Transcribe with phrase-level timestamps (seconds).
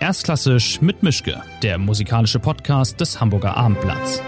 [0.00, 4.22] Erstklassisch mit Mischke, der musikalische Podcast des Hamburger Abendblatts.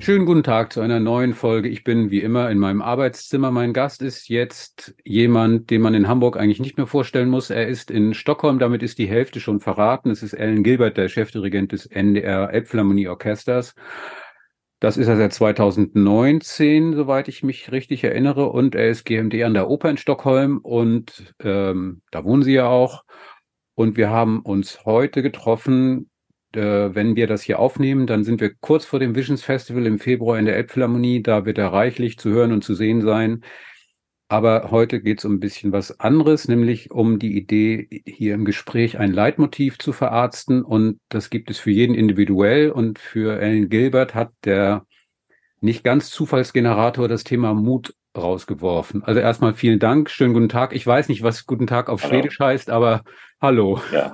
[0.00, 1.68] Schönen guten Tag zu einer neuen Folge.
[1.68, 3.52] Ich bin wie immer in meinem Arbeitszimmer.
[3.52, 7.50] Mein Gast ist jetzt jemand, den man in Hamburg eigentlich nicht mehr vorstellen muss.
[7.50, 10.10] Er ist in Stockholm, damit ist die Hälfte schon verraten.
[10.10, 13.76] Es ist Alan Gilbert, der Chefdirigent des NDR Elbphilharmonie Orchesters.
[14.86, 18.48] Das ist er seit 2019, soweit ich mich richtig erinnere.
[18.50, 22.68] Und er ist GMD an der Oper in Stockholm und ähm, da wohnen Sie ja
[22.68, 23.02] auch.
[23.74, 26.08] Und wir haben uns heute getroffen,
[26.54, 29.98] äh, wenn wir das hier aufnehmen, dann sind wir kurz vor dem Visions Festival im
[29.98, 31.20] Februar in der Elbphilharmonie.
[31.20, 33.42] Da wird er reichlich zu hören und zu sehen sein.
[34.28, 38.44] Aber heute geht es um ein bisschen was anderes, nämlich um die Idee, hier im
[38.44, 40.62] Gespräch ein Leitmotiv zu verarzten.
[40.62, 42.70] Und das gibt es für jeden individuell.
[42.72, 44.84] Und für Alan Gilbert hat der
[45.60, 49.04] nicht ganz Zufallsgenerator das Thema Mut rausgeworfen.
[49.04, 50.74] Also erstmal vielen Dank, schönen guten Tag.
[50.74, 52.14] Ich weiß nicht, was guten Tag auf hallo.
[52.14, 53.02] Schwedisch heißt, aber
[53.40, 53.80] hallo.
[53.92, 54.12] Ja,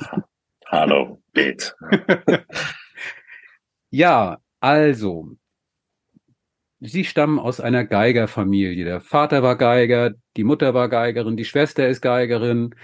[0.66, 1.74] hallo, Beth.
[3.90, 5.36] ja, also,
[6.84, 8.84] Sie stammen aus einer Geigerfamilie.
[8.84, 12.74] Der Vater war Geiger, die Mutter war Geigerin, die Schwester ist Geigerin.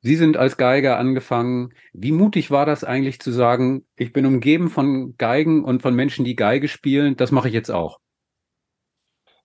[0.00, 1.74] Sie sind als Geiger angefangen.
[1.92, 6.24] Wie mutig war das eigentlich zu sagen, ich bin umgeben von Geigen und von Menschen,
[6.24, 7.98] die Geige spielen, das mache ich jetzt auch?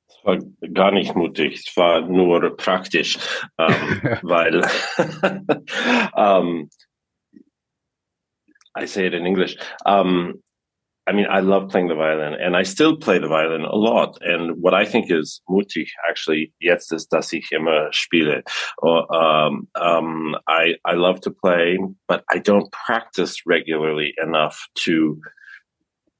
[0.10, 0.38] Es war
[0.72, 3.18] gar nicht mutig, es war nur praktisch,
[3.58, 3.74] ähm,
[4.22, 4.62] weil
[6.16, 6.70] um,
[8.78, 9.58] I say it in English.
[9.86, 10.44] Um,
[11.08, 14.18] I mean, I love playing the violin and I still play the violin a lot.
[14.22, 18.42] And what I think is mutig, actually, jetzt ist, dass ich immer spiele.
[18.80, 25.22] Or, um, um, I, I love to play, but I don't practice regularly enough to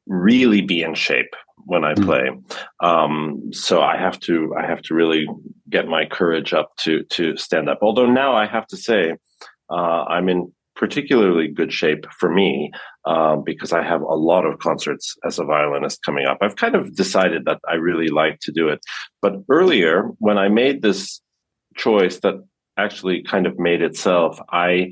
[0.06, 2.06] really be in shape when I mm.
[2.06, 2.30] play.
[2.80, 5.28] Um, so I have to, I have to really
[5.68, 7.80] get my courage up to, to stand up.
[7.82, 9.16] Although now I have to say,
[9.72, 12.72] uh, I'm in particularly good shape for me
[13.06, 16.38] uh, because I have a lot of concerts as a violinist coming up.
[16.42, 18.80] I've kind of decided that I really like to do it.
[19.22, 21.22] But earlier, when I made this
[21.78, 22.36] choice that
[22.78, 24.92] actually kind of made itself, I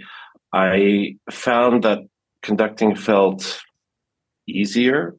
[0.54, 2.00] I found that
[2.44, 3.60] conducting felt
[4.48, 5.16] easier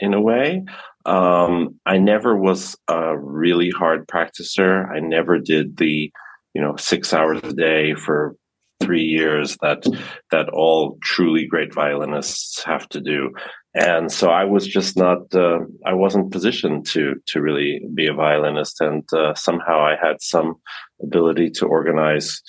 [0.00, 0.64] in a way.
[1.04, 4.90] Um, I never was a really hard practicer.
[4.90, 6.10] I never did the
[6.54, 8.34] you know six hours a day for
[8.80, 9.84] three years that
[10.30, 13.30] that all truly great violinists have to do.
[13.74, 18.14] And so i was just not uh, i wasn't positioned to to really be a
[18.14, 18.80] violinist.
[18.80, 20.54] And uh, somehow i had some
[21.02, 22.42] ability to organize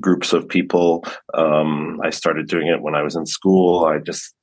[0.00, 1.04] groups of people.
[1.34, 3.84] Um, i started doing it when i was in school.
[3.84, 4.35] I just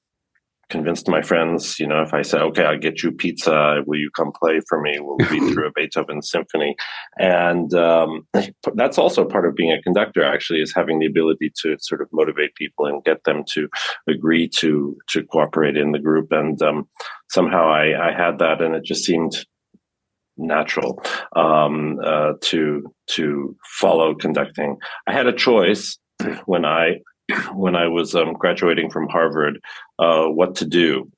[0.70, 4.10] convinced my friends, you know, if I say, okay, I'll get you pizza, will you
[4.12, 4.98] come play for me?
[5.00, 6.76] We'll be through a Beethoven symphony.
[7.18, 8.28] And um,
[8.76, 12.08] that's also part of being a conductor, actually, is having the ability to sort of
[12.12, 13.68] motivate people and get them to
[14.08, 16.32] agree to, to cooperate in the group.
[16.32, 16.88] And um,
[17.30, 19.46] somehow I, I had that and it just seemed
[20.38, 21.04] natural
[21.36, 24.78] um, uh, to to follow conducting.
[25.08, 25.98] I had a choice
[26.46, 27.00] when I
[27.54, 29.60] when I was um, graduating from Harvard
[30.00, 31.12] uh, what to do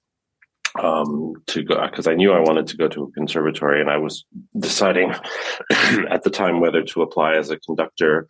[0.81, 3.97] um, to go because I knew I wanted to go to a conservatory, and I
[3.97, 4.25] was
[4.59, 5.11] deciding
[6.09, 8.27] at the time whether to apply as a conductor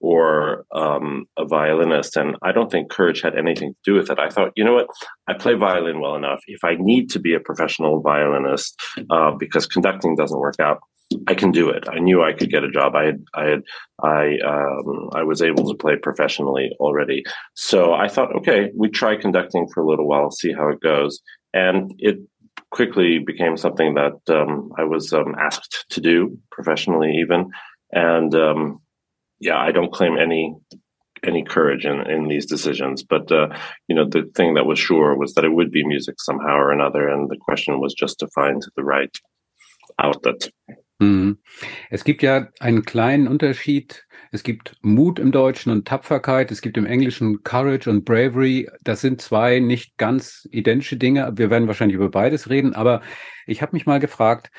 [0.00, 2.16] or um, a violinist.
[2.16, 4.18] And I don't think courage had anything to do with it.
[4.20, 4.86] I thought, you know what,
[5.26, 6.40] I play violin well enough.
[6.46, 10.78] If I need to be a professional violinist uh, because conducting doesn't work out,
[11.26, 11.88] I can do it.
[11.88, 12.94] I knew I could get a job.
[12.94, 13.62] I had, I had,
[14.02, 17.24] I, um, I was able to play professionally already.
[17.54, 21.20] So I thought, okay, we try conducting for a little while, see how it goes.
[21.54, 22.18] And it
[22.70, 27.50] quickly became something that um, I was um, asked to do professionally, even.
[27.90, 28.80] And um,
[29.40, 30.54] yeah, I don't claim any
[31.26, 33.02] any courage in, in these decisions.
[33.02, 33.48] But uh,
[33.88, 36.70] you know, the thing that was sure was that it would be music somehow or
[36.70, 39.14] another, and the question was just to find the right
[39.98, 40.48] outlet.
[40.98, 41.38] Mhm.
[41.90, 44.06] Es gibt ja einen kleinen Unterschied.
[44.30, 46.50] Es gibt Mut im Deutschen und Tapferkeit.
[46.50, 48.68] Es gibt im Englischen Courage und Bravery.
[48.82, 51.32] Das sind zwei nicht ganz identische Dinge.
[51.36, 52.74] Wir werden wahrscheinlich über beides reden.
[52.74, 53.00] Aber
[53.46, 54.50] ich habe mich mal gefragt,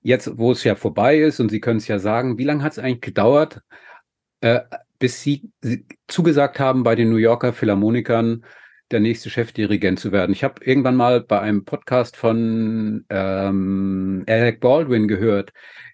[0.00, 2.72] jetzt wo es ja vorbei ist und Sie können es ja sagen, wie lange hat
[2.72, 3.60] es eigentlich gedauert,
[4.40, 4.60] äh,
[4.98, 5.50] bis Sie
[6.08, 8.44] zugesagt haben bei den New Yorker Philharmonikern,
[8.92, 10.32] der nächste Chefdirigent zu werden.
[10.32, 15.52] Ich habe irgendwann mal bei einem Podcast von ähm, Alec Baldwin gehört,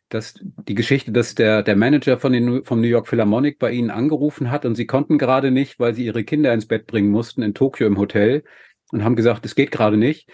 [0.09, 0.35] dass
[0.67, 4.51] die Geschichte, dass der, der Manager von den, vom New York Philharmonic bei ihnen angerufen
[4.51, 7.55] hat und sie konnten gerade nicht, weil sie ihre Kinder ins Bett bringen mussten in
[7.55, 8.45] Tokio im Hotel
[8.91, 10.29] und haben gesagt, es geht gerade nicht.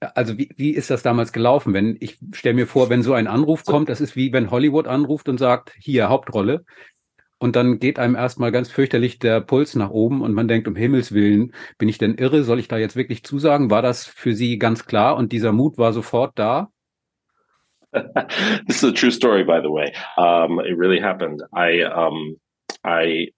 [0.00, 1.72] Also wie, wie ist das damals gelaufen?
[1.72, 4.86] Wenn ich stelle mir vor, wenn so ein Anruf kommt, das ist wie wenn Hollywood
[4.86, 6.64] anruft und sagt, hier Hauptrolle.
[7.44, 10.74] Und dann geht einem erstmal ganz fürchterlich der Puls nach oben und man denkt, um
[10.74, 12.42] Himmels Willen, bin ich denn irre?
[12.42, 13.70] Soll ich da jetzt wirklich zusagen?
[13.70, 16.70] War das für Sie ganz klar und dieser Mut war sofort da?
[18.66, 19.92] this is a true story, by the way.
[20.16, 21.42] Um, it really happened.
[21.54, 22.36] I, um,
[22.82, 23.30] I,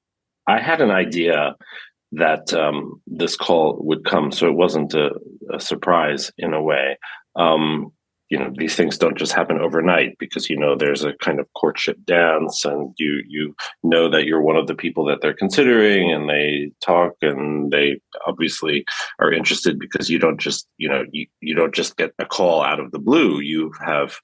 [0.46, 1.56] I had an idea
[2.12, 5.10] that um, this call would come, so it wasn't a,
[5.52, 6.96] a surprise in a way.
[7.34, 7.90] Um,
[8.28, 11.46] you know these things don't just happen overnight because you know there's a kind of
[11.54, 16.12] courtship dance and you you know that you're one of the people that they're considering
[16.12, 18.84] and they talk and they obviously
[19.20, 22.62] are interested because you don't just you know you, you don't just get a call
[22.62, 23.40] out of the blue.
[23.40, 24.18] You have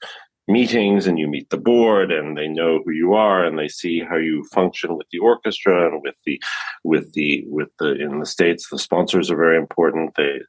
[0.48, 4.00] meetings and you meet the board and they know who you are and they see
[4.00, 6.42] how you function with the orchestra and with the
[6.82, 10.14] with the with the in the states the sponsors are very important.
[10.16, 10.40] They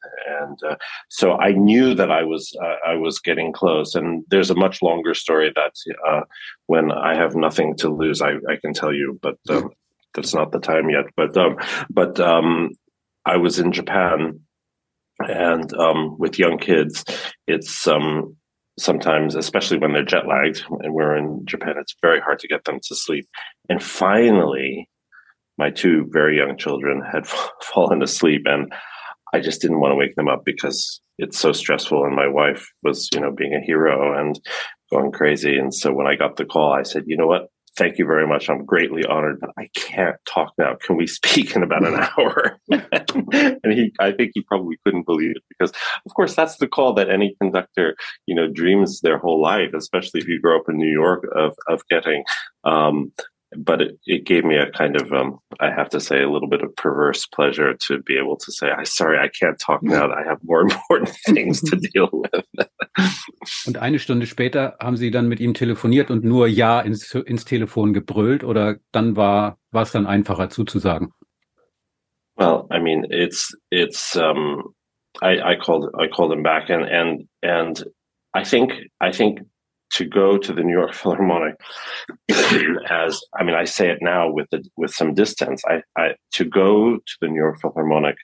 [0.42, 0.76] and uh,
[1.10, 3.94] so i knew that i was uh, i was getting close.
[3.96, 5.74] And there's a much longer story that
[6.08, 6.22] uh,
[6.66, 9.70] when i have nothing to lose i, I can tell you but um,
[10.14, 11.06] that's not the time yet.
[11.16, 11.58] But um,
[11.90, 12.72] but um,
[13.26, 14.40] i was in japan
[15.20, 17.06] and um, with young kids.
[17.48, 18.36] It's um,
[18.78, 22.66] sometimes, especially when they're jet lagged, and we're in Japan, it's very hard to get
[22.66, 23.28] them to sleep.
[23.70, 24.90] And finally,
[25.58, 27.28] my two very young children had
[27.62, 28.74] fallen asleep, and
[29.34, 32.04] I just didn't want to wake them up because it's so stressful.
[32.04, 34.40] And my wife was, you know, being a hero and
[34.92, 35.58] going crazy.
[35.58, 37.50] And so when I got the call, I said, you know what?
[37.76, 38.50] Thank you very much.
[38.50, 40.76] I'm greatly honored, but I can't talk now.
[40.76, 42.58] Can we speak in about an hour?
[42.70, 45.72] and he, I think he probably couldn't believe it because,
[46.06, 50.22] of course, that's the call that any conductor, you know, dreams their whole life, especially
[50.22, 52.24] if you grow up in New York, of of getting.
[52.64, 53.12] Um,
[53.58, 56.50] but it, it gave me a kind of um, I have to say a little
[56.50, 60.12] bit of perverse pleasure to be able to say I sorry I can't talk now
[60.12, 62.68] I have more important things to deal with.
[63.66, 67.46] Und eine Stunde später haben Sie dann mit ihm telefoniert und nur ja ins, ins
[67.46, 71.12] Telefon gebrüllt oder dann war es dann einfacher zuzusagen?
[72.36, 74.74] Well, I mean it's it's um,
[75.22, 77.86] I, I called I called him back and and and
[78.34, 79.42] I think I think
[79.98, 81.56] to go to the New York Philharmonic
[82.90, 86.46] as I mean I say it now with the, with some distance I, I to
[86.46, 88.16] go to the New York Philharmonic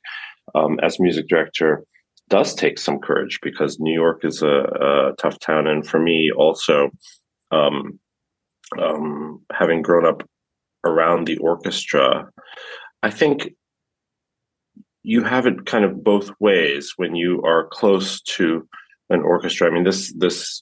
[0.56, 1.83] um, as music director
[2.30, 6.31] does take some courage because New York is a, a tough town and for me
[6.31, 6.90] also
[7.52, 8.00] um,
[8.80, 10.28] um, having grown up
[10.86, 12.30] around the orchestra
[13.02, 13.54] I think
[15.04, 18.68] you have it kind of both ways when you are close to
[19.10, 19.68] an orchestra.
[19.68, 20.62] I mean, this this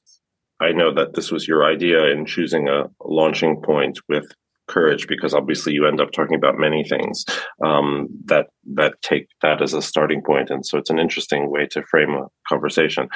[0.60, 4.26] I know that this was your idea in choosing a launching point with
[4.68, 7.26] courage because obviously you end up talking about many things
[7.66, 11.66] um, that that take that as a starting point and so it's an interesting way
[11.68, 13.08] to frame a conversation.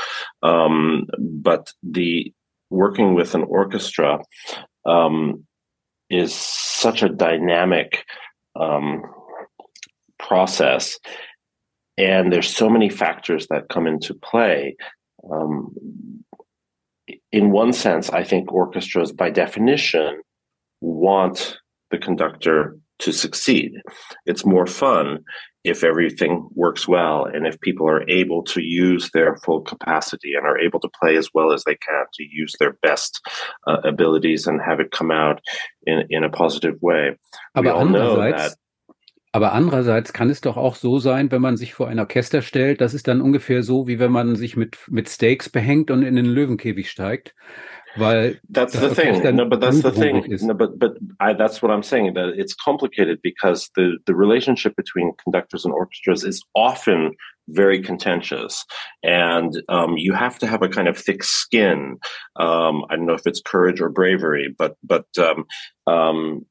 [0.44, 2.33] Um, but the
[2.69, 4.19] working with an orchestra
[4.86, 5.45] um,
[6.09, 8.06] is such a dynamic
[8.59, 9.03] um,
[10.19, 10.98] process
[11.98, 14.75] and there's so many factors that come into play.
[15.31, 15.75] Um,
[17.31, 20.21] in one sense, I think orchestras, by definition,
[20.81, 21.57] want
[21.92, 23.74] the conductor to succeed.
[24.25, 25.19] It's more fun
[25.63, 30.45] if everything works well and if people are able to use their full capacity and
[30.45, 33.22] are able to play as well as they can to use their best
[33.67, 35.39] uh, abilities and have it come out
[35.86, 37.15] in, in a positive way.
[37.55, 38.55] Aber we all know that
[39.34, 42.82] Aber andererseits kann es doch auch so sein, wenn man sich vor ein Orchester stellt,
[42.82, 46.17] das ist dann ungefähr so, wie wenn man sich mit, mit Steaks behängt und in
[46.17, 47.34] den Löwenkäfig steigt.
[47.98, 49.36] Weil that's the thing.
[49.36, 50.25] No, but that's the thing.
[50.41, 52.13] No, but but I, that's what I'm saying.
[52.13, 57.12] That it's complicated because the the relationship between conductors and orchestras is often
[57.50, 58.65] very contentious,
[59.03, 61.98] and um, you have to have a kind of thick skin.
[62.38, 65.45] Um, I don't know if it's courage or bravery, but but um,
[65.88, 66.45] um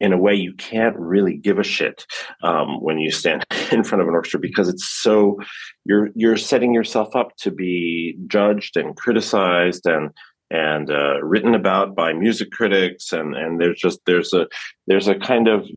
[0.00, 2.06] in a way you can't really give a shit
[2.42, 5.38] um, when you stand in front of an orchestra because it's so
[5.84, 10.10] you're you're setting yourself up to be judged and criticized and
[10.50, 14.46] and uh, written about by music critics and and there's just there's a
[14.86, 15.68] there's a kind of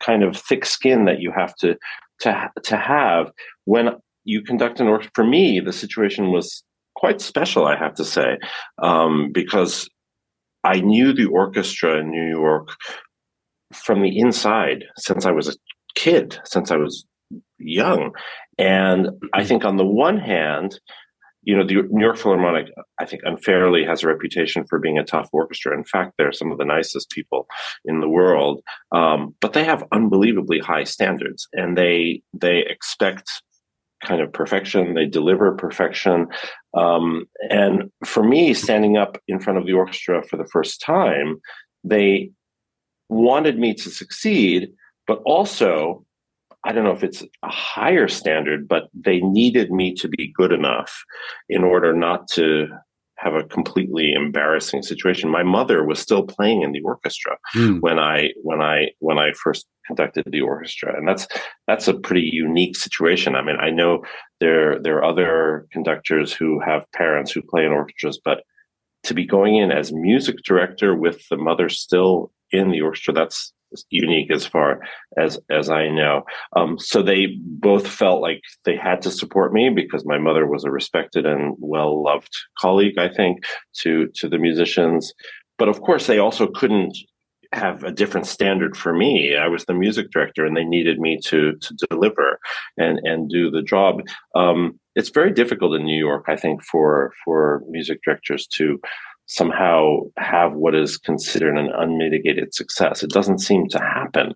[0.00, 1.76] kind of thick skin that you have to
[2.20, 3.30] to to have
[3.64, 3.90] when
[4.24, 6.62] you conduct an orchestra for me the situation was
[6.96, 8.38] quite special i have to say
[8.82, 9.88] um, because
[10.64, 12.70] I knew the orchestra in New York
[13.72, 15.54] from the inside since I was a
[15.94, 17.04] kid, since I was
[17.58, 18.12] young.
[18.58, 19.48] And I mm-hmm.
[19.48, 20.80] think on the one hand,
[21.44, 25.04] you know, the New York Philharmonic, I think unfairly has a reputation for being a
[25.04, 25.76] tough orchestra.
[25.76, 27.46] In fact, they're some of the nicest people
[27.84, 28.62] in the world.
[28.92, 33.30] Um, but they have unbelievably high standards and they, they expect
[34.04, 34.94] kind of perfection.
[34.94, 36.28] They deliver perfection.
[36.76, 41.40] Um, and for me, standing up in front of the orchestra for the first time,
[41.82, 42.30] they
[43.08, 44.70] wanted me to succeed,
[45.06, 46.04] but also,
[46.64, 50.52] I don't know if it's a higher standard, but they needed me to be good
[50.52, 51.04] enough
[51.48, 52.68] in order not to
[53.16, 55.30] have a completely embarrassing situation.
[55.30, 57.80] My mother was still playing in the orchestra mm.
[57.80, 61.26] when I when I when I first conducted the orchestra, and that's
[61.66, 63.34] that's a pretty unique situation.
[63.34, 64.02] I mean, I know
[64.40, 68.42] there there are other conductors who have parents who play in orchestras, but
[69.04, 73.53] to be going in as music director with the mother still in the orchestra, that's
[73.90, 74.80] unique as far
[75.16, 76.22] as as I know.
[76.56, 80.64] Um, so they both felt like they had to support me because my mother was
[80.64, 82.98] a respected and well loved colleague.
[82.98, 83.44] I think
[83.80, 85.12] to to the musicians,
[85.58, 86.96] but of course they also couldn't
[87.54, 89.36] have a different standard for me.
[89.36, 92.38] I was the music director, and they needed me to to deliver
[92.76, 94.02] and and do the job.
[94.34, 98.80] Um, it's very difficult in New York, I think, for for music directors to
[99.26, 103.02] somehow have what is considered an unmitigated success.
[103.02, 104.34] It doesn't seem to happen,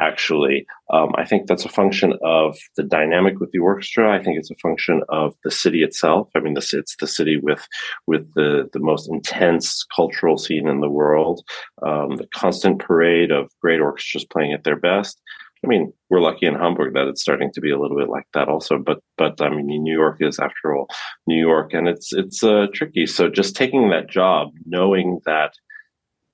[0.00, 0.66] actually.
[0.92, 4.14] Um, I think that's a function of the dynamic with the orchestra.
[4.14, 6.28] I think it's a function of the city itself.
[6.34, 7.66] I mean, this, it's the city with
[8.06, 11.42] with the, the most intense cultural scene in the world,
[11.86, 15.20] um, the constant parade of great orchestras playing at their best.
[15.64, 18.26] I mean, we're lucky in Hamburg that it's starting to be a little bit like
[18.34, 18.78] that also.
[18.78, 20.88] But but I mean, New York is after all
[21.26, 23.06] New York, and it's it's uh, tricky.
[23.06, 25.52] So just taking that job, knowing that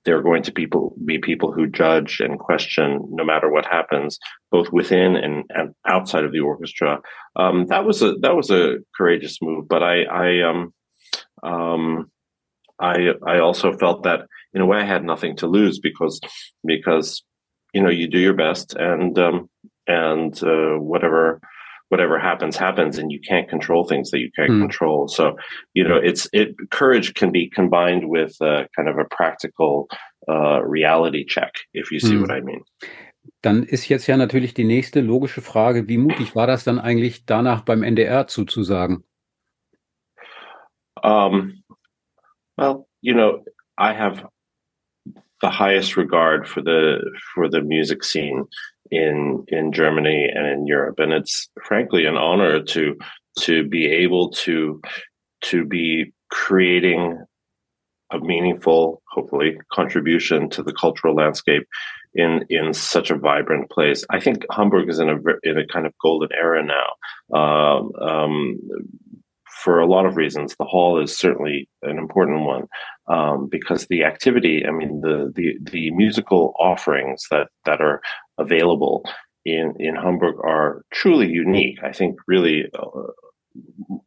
[0.05, 4.19] there are going to people be people who judge and question no matter what happens,
[4.51, 6.99] both within and, and outside of the orchestra.
[7.35, 9.67] Um, that was a that was a courageous move.
[9.67, 10.73] But I I um
[11.43, 12.11] um
[12.79, 16.21] I I also felt that in a way I had nothing to lose because
[16.63, 17.23] because
[17.75, 19.49] you know you do your best and um,
[19.85, 21.41] and uh, whatever
[21.89, 24.61] whatever happens happens and you can't control things that you can't mm.
[24.61, 25.35] control so
[25.73, 29.87] you know it's it courage can be combined with uh, kind of a practical
[30.29, 32.21] uh, reality check if you see mm.
[32.21, 32.63] what i mean
[33.41, 37.25] Dann ist jetzt ja natürlich die nächste logische Frage, wie mutig war das dann eigentlich
[37.25, 39.03] danach beim NDR zuzusagen?
[41.01, 41.63] Um,
[42.55, 43.43] well, you know,
[43.79, 44.27] I have
[45.45, 46.97] the highest regard for the
[47.35, 48.45] for the music scene
[48.89, 52.97] in in Germany and in Europe, and it's frankly an honor to
[53.41, 54.81] to be able to
[55.41, 57.23] to be creating
[58.11, 61.67] a meaningful, hopefully, contribution to the cultural landscape
[62.15, 64.03] in in such a vibrant place.
[64.09, 66.89] I think Hamburg is in a in a kind of golden era now.
[67.39, 68.59] Um, um,
[69.65, 72.65] for a lot of reasons, the hall is certainly an important one
[73.07, 77.99] um, because the activity, I mean, the, the the musical offerings that that are
[78.37, 79.03] available
[79.43, 81.79] in in Hamburg are truly unique.
[81.83, 82.69] I think really.
[82.77, 83.11] Uh,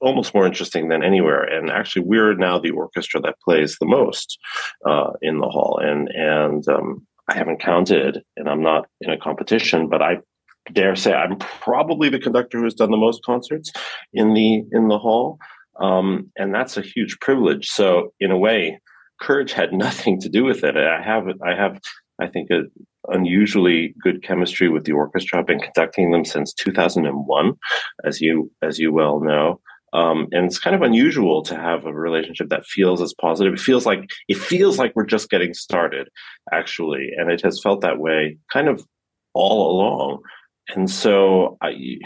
[0.01, 1.43] almost more interesting than anywhere.
[1.43, 4.39] And actually, we're now the orchestra that plays the most
[4.85, 5.81] uh, in the hall.
[5.83, 10.19] And and um, I haven't counted, and I'm not in a competition, but I
[10.73, 13.71] dare say I'm probably the conductor who has done the most concerts
[14.13, 15.39] in the in the hall,
[15.81, 17.69] um, and that's a huge privilege.
[17.69, 18.81] So in a way,
[19.21, 20.77] courage had nothing to do with it.
[20.77, 21.81] I have I have
[22.21, 22.63] I think a
[23.09, 25.39] unusually good chemistry with the orchestra.
[25.39, 27.55] I've been conducting them since 2001,
[28.05, 29.61] as you as you well know.
[29.95, 33.55] Um, and it's kind of unusual to have a relationship that feels as positive.
[33.55, 36.09] It feels like it feels like we're just getting started,
[36.53, 38.85] actually, and it has felt that way kind of
[39.35, 40.21] all along.
[40.75, 41.99] And so I,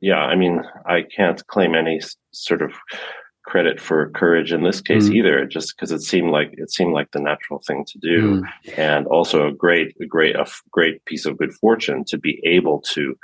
[0.00, 2.00] yeah, I mean, I can't claim any
[2.32, 2.72] sort of
[3.44, 5.16] credit for courage in this case mm.
[5.16, 8.78] either, just because it seemed like it seemed like the natural thing to do, mm.
[8.78, 12.80] and also a great, a great, a great piece of good fortune to be able
[12.80, 13.14] to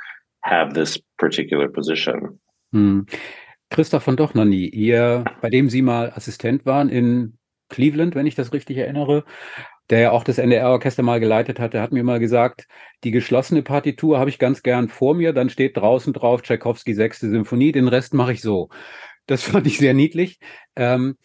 [0.45, 2.39] have this particular position.
[2.75, 3.09] Mm.
[3.71, 8.53] Christoph von Dohnányi, ihr, bei dem Sie mal Assistent waren in Cleveland, wenn ich das
[8.53, 9.25] richtig erinnere,
[9.91, 12.67] der ja auch das NDR-Orchester mal geleitet hat, der hat mir mal gesagt,
[13.05, 17.29] die geschlossene Partitur habe ich ganz gern vor mir, dann steht draußen drauf Tchaikovsky sechste
[17.29, 18.69] Symphonie, den Rest mache ich so.
[19.27, 20.39] Das fand ich sehr niedlich.
[20.77, 21.17] Ähm,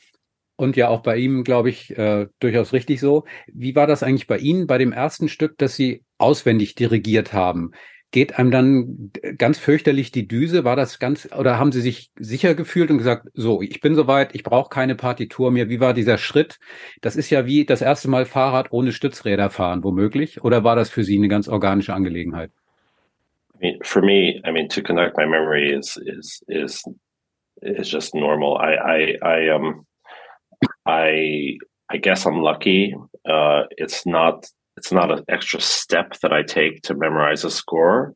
[0.57, 3.25] und ja auch bei ihm, glaube ich, äh, durchaus richtig so.
[3.47, 7.71] Wie war das eigentlich bei Ihnen bei dem ersten Stück, das Sie auswendig dirigiert haben?
[8.15, 10.63] Geht einem dann ganz fürchterlich die Düse?
[10.63, 14.33] War das ganz, oder haben Sie sich sicher gefühlt und gesagt, so, ich bin soweit,
[14.33, 15.67] ich brauche keine Partitur mehr?
[15.67, 16.57] Wie war dieser Schritt?
[17.01, 20.41] Das ist ja wie das erste Mal Fahrrad ohne Stützräder fahren, womöglich.
[20.45, 22.51] Oder war das für Sie eine ganz organische Angelegenheit?
[23.53, 26.83] I mean, for me, I mean, to conduct my memory is is is
[27.61, 28.57] is just normal.
[28.61, 29.85] I I I um
[30.87, 31.57] I
[31.89, 32.95] I guess I'm lucky.
[33.25, 34.45] Uh, it's not
[34.77, 38.13] it's not an extra step that I take to memorize a score.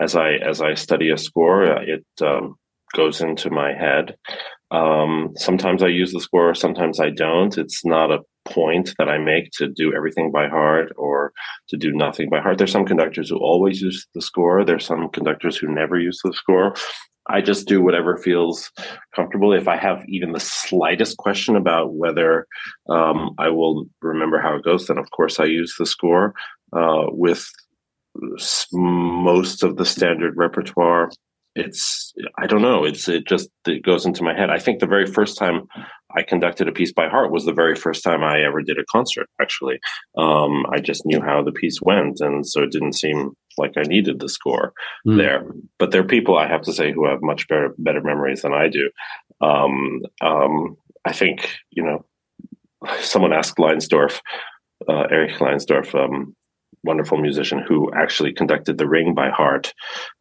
[0.00, 2.56] As I as I study a score, it um,
[2.94, 4.16] goes into my head.
[4.70, 7.56] Um, sometimes I use the score, sometimes I don't.
[7.56, 11.32] It's not a point that I make to do everything by heart or
[11.68, 12.58] to do nothing by heart.
[12.58, 14.64] There's some conductors who always use the score.
[14.64, 16.74] There's some conductors who never use the score.
[17.28, 18.70] I just do whatever feels
[19.14, 19.52] comfortable.
[19.52, 22.46] If I have even the slightest question about whether
[22.88, 26.34] um, I will remember how it goes, then of course I use the score.
[26.72, 27.50] Uh, with
[28.72, 31.10] most of the standard repertoire,
[31.54, 32.84] it's I don't know.
[32.84, 34.50] It's it just it goes into my head.
[34.50, 35.62] I think the very first time
[36.16, 38.84] I conducted a piece by heart was the very first time I ever did a
[38.90, 39.28] concert.
[39.40, 39.80] Actually,
[40.16, 43.82] um, I just knew how the piece went, and so it didn't seem like I
[43.82, 44.72] needed the score
[45.06, 45.16] mm.
[45.16, 45.44] there.
[45.78, 48.52] But there are people I have to say who have much better better memories than
[48.52, 48.90] I do.
[49.40, 52.04] Um, um, I think you know
[53.00, 54.20] someone asked Leinsdorf,
[54.88, 56.34] uh, Erich Leinsdorf, um,
[56.88, 59.74] wonderful musician who actually conducted the Ring by heart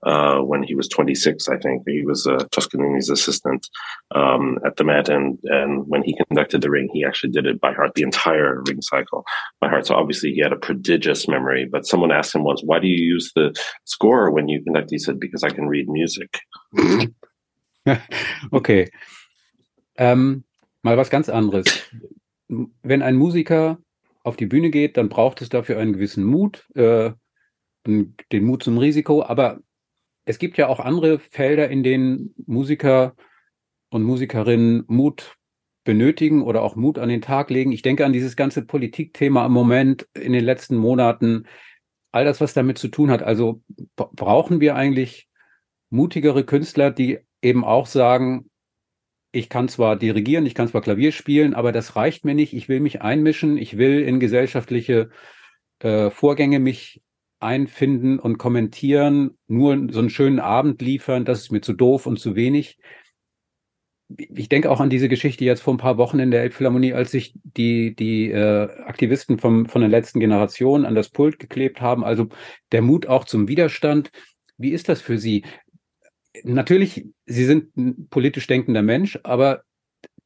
[0.05, 1.47] uh, when he was 26.
[1.47, 3.67] I think he was uh, Toscanini's assistant
[4.13, 7.59] um, at the Met, and and when he conducted the Ring, he actually did it
[7.59, 9.23] by heart, the entire Ring cycle
[9.61, 9.87] by heart.
[9.87, 11.65] So obviously, he had a prodigious memory.
[11.71, 13.47] But someone asked him once, "Why do you use the
[13.85, 16.31] score when you conduct?" He said, "Because I can read music."
[18.59, 18.91] okay.
[19.97, 20.43] Ähm,
[20.83, 21.65] mal was ganz anderes.
[22.83, 23.77] Wenn ein Musiker
[24.27, 27.11] auf die Bühne geht, dann braucht es dafür einen gewissen Mut, äh,
[27.85, 29.23] den Mut zum Risiko.
[29.23, 29.59] Aber
[30.25, 33.15] es gibt ja auch andere Felder, in denen Musiker
[33.89, 35.37] und Musikerinnen Mut
[35.85, 37.71] benötigen oder auch Mut an den Tag legen.
[37.71, 41.47] Ich denke an dieses ganze Politikthema im Moment in den letzten Monaten,
[42.11, 43.23] all das, was damit zu tun hat.
[43.23, 43.61] Also
[43.95, 45.29] brauchen wir eigentlich
[45.89, 48.49] mutigere Künstler, die eben auch sagen,
[49.37, 52.53] ich kann zwar dirigieren, ich kann zwar Klavier spielen, aber das reicht mir nicht.
[52.53, 55.09] Ich will mich einmischen, ich will in gesellschaftliche
[55.79, 57.03] äh, Vorgänge mich
[57.39, 62.19] einfinden und kommentieren, nur so einen schönen Abend liefern, das ist mir zu doof und
[62.19, 62.79] zu wenig.
[64.17, 67.11] Ich denke auch an diese Geschichte jetzt vor ein paar Wochen in der Elbphilharmonie, als
[67.11, 72.03] sich die, die äh, Aktivisten vom, von der letzten Generation an das Pult geklebt haben.
[72.03, 72.29] Also
[72.71, 74.09] der Mut auch zum Widerstand.
[74.57, 75.43] Wie ist das für Sie?
[76.43, 79.63] Natürlich, Sie sind ein politisch denkender Mensch, aber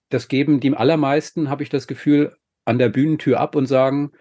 [0.10, 4.12] das geben die allermeisten, habe ich das Gefühl, an der Bühnentür ab und sagen,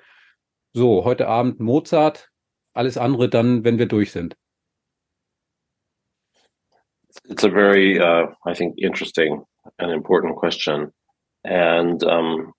[0.72, 2.30] so, heute Abend Mozart,
[2.74, 4.36] alles andere dann, wenn wir durch sind.
[7.28, 9.44] It's a very, uh, I think, interesting
[9.78, 10.92] and important question.
[11.42, 12.52] And um,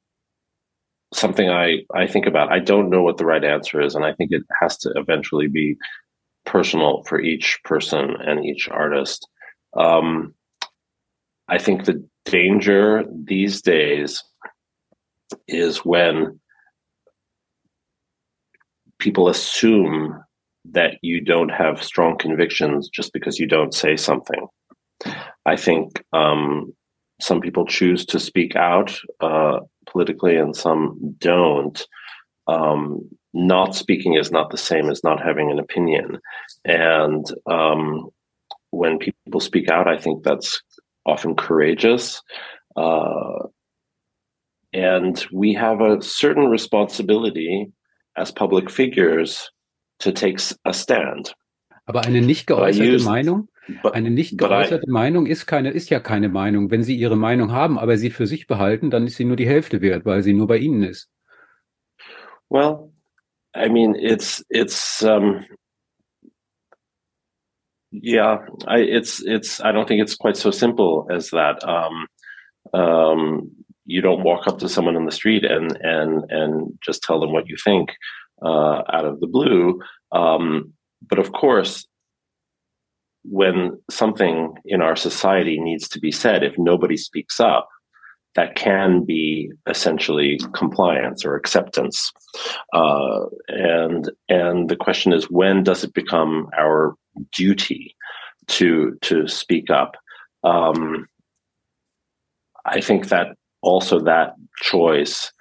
[1.14, 2.52] something I, I think about.
[2.52, 5.48] I don't know what the right answer is, and I think it has to eventually
[5.48, 5.78] be
[6.46, 9.28] personal for each person and each artist.
[9.76, 10.34] Um,
[11.48, 14.24] I think the danger these days
[15.48, 16.40] is when
[19.00, 20.24] people assume
[20.66, 24.48] that you don't have strong convictions just because you don't say something.
[25.46, 26.74] I think um,
[27.20, 31.84] some people choose to speak out uh, politically and some don't.
[32.48, 36.20] Um, not speaking is not the same as not having an opinion.
[36.66, 38.10] And um,
[38.72, 40.62] when people speak out, I think that's
[41.06, 42.22] often courageous.
[42.76, 43.48] Uh,
[44.74, 47.72] and we have a certain responsibility
[48.18, 49.52] as public figures
[50.00, 51.34] to take a stand.
[51.86, 53.50] Aber eine nicht geäußerte use, Meinung,
[53.82, 56.72] but, eine nicht geäußerte I, Meinung ist keine, ist ja keine Meinung.
[56.72, 59.48] Wenn Sie Ihre Meinung haben, aber sie für sich behalten, dann ist sie nur die
[59.48, 61.10] Hälfte wert, weil sie nur bei Ihnen ist.
[62.50, 62.91] Well,
[63.54, 65.46] I mean, it's it's um,
[67.92, 68.38] yeah,
[68.68, 69.60] I, it's it's.
[69.62, 71.64] I don't think it's quite so simple as that.
[71.68, 72.08] Um,
[72.74, 73.52] um,
[73.86, 77.34] you don't walk up to someone in the street and and and just tell them
[77.34, 77.90] what you think
[78.42, 79.82] uh, out of the blue.
[80.14, 80.74] Um,
[81.08, 81.86] but of course,
[83.24, 87.68] when something in our society needs to be said, if nobody speaks up,
[88.36, 92.12] that can be essentially compliance or acceptance.
[92.74, 96.96] Uh, and and the question is, when does it become our
[97.34, 97.96] duty
[98.48, 99.96] to to speak up?
[100.44, 101.08] Um,
[102.66, 105.32] I think that also that choice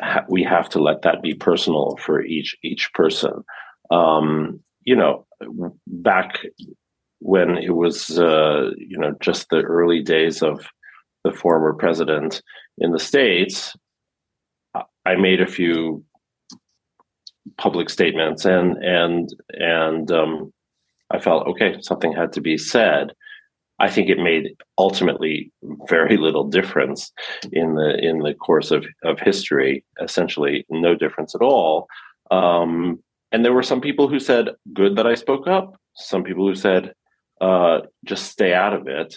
[0.00, 3.44] ha- we have to let that be personal for each each person.
[3.90, 5.26] Um, you know,
[5.86, 6.44] back
[7.20, 10.66] when it was uh, you know just the early days of
[11.24, 12.42] the former president
[12.78, 13.74] in the states,
[15.04, 16.04] I made a few
[17.56, 20.52] public statements, and and and um,
[21.10, 23.12] I felt okay, something had to be said.
[23.80, 25.52] I think it made ultimately
[25.88, 27.12] very little difference
[27.52, 29.84] in the in the course of of history.
[30.02, 31.88] Essentially, no difference at all.
[32.30, 33.02] Um,
[33.32, 36.54] and there were some people who said, "Good that I spoke up." Some people who
[36.54, 36.92] said,
[37.40, 39.16] uh, "Just stay out of it."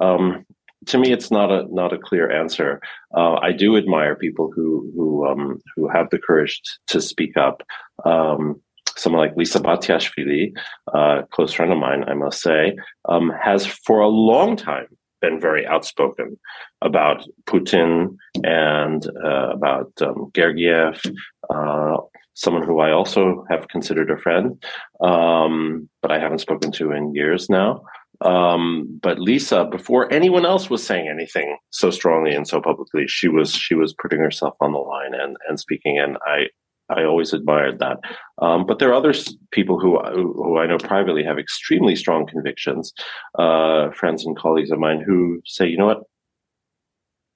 [0.00, 0.46] Um,
[0.86, 2.80] to me, it's not a not a clear answer.
[3.16, 7.62] Uh, I do admire people who who um, who have the courage to speak up.
[8.04, 8.60] Um,
[8.96, 10.52] someone like Lisa Batiashvili,
[10.92, 12.76] a uh, close friend of mine, I must say,
[13.08, 14.86] um, has for a long time
[15.22, 16.38] been very outspoken
[16.82, 21.00] about Putin and uh, about um, Gergiev,
[21.48, 21.96] uh,
[22.34, 24.62] someone who I also have considered a friend,
[25.00, 27.82] um, but I haven't spoken to in years now.
[28.24, 33.28] Um, but Lisa, before anyone else was saying anything so strongly and so publicly, she
[33.28, 35.98] was she was putting herself on the line and and speaking.
[35.98, 36.46] And I
[36.88, 37.98] I always admired that.
[38.40, 39.14] Um, but there are other
[39.50, 42.92] people who who I know privately have extremely strong convictions,
[43.38, 46.02] uh, friends and colleagues of mine who say, you know what,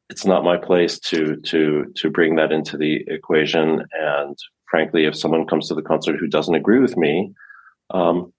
[0.08, 3.82] it's not my place to to to bring that into the equation.
[3.92, 4.36] And
[4.70, 7.32] frankly, if someone comes to the concert who doesn't agree with me,
[7.90, 8.32] um,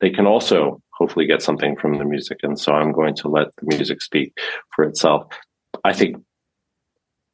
[0.00, 2.38] they can also hopefully get something from the music.
[2.42, 4.38] And so I'm going to let the music speak
[4.74, 5.26] for itself.
[5.84, 6.16] I think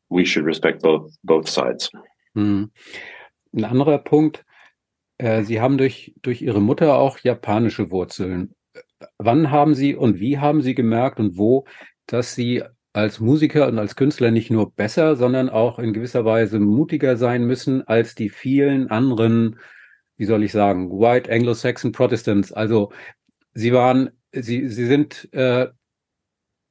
[0.09, 1.91] we should respect both both sides.
[2.35, 2.71] Hm.
[3.53, 4.45] Ein anderer Punkt,
[5.19, 8.55] äh, Sie haben durch, durch Ihre Mutter auch japanische Wurzeln.
[9.19, 11.65] Wann haben Sie und wie haben Sie gemerkt und wo,
[12.07, 16.59] dass Sie als Musiker und als Künstler nicht nur besser, sondern auch in gewisser Weise
[16.59, 19.59] mutiger sein müssen als die vielen anderen,
[20.17, 22.53] wie soll ich sagen, White Anglo-Saxon Protestants.
[22.53, 22.93] Also
[23.53, 25.69] Sie waren, Sie, Sie sind äh,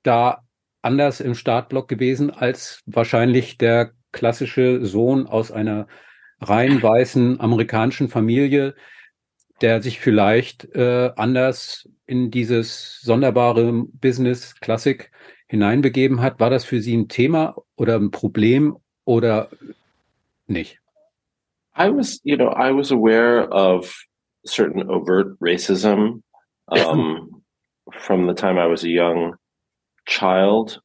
[0.03, 0.43] da
[0.81, 5.87] anders im Startblock gewesen als wahrscheinlich der klassische Sohn aus einer
[6.41, 8.75] rein weißen amerikanischen Familie,
[9.61, 15.11] der sich vielleicht äh, anders in dieses sonderbare Business Klassik
[15.47, 16.39] hineinbegeben hat.
[16.39, 19.49] War das für Sie ein Thema oder ein Problem oder
[20.47, 20.79] nicht?
[21.77, 24.05] I was, you know, I was aware of
[24.45, 26.23] certain overt racism
[26.71, 27.43] um,
[27.99, 29.35] from the time I was a young
[30.05, 30.79] child,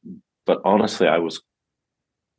[0.45, 1.41] but honestly, I was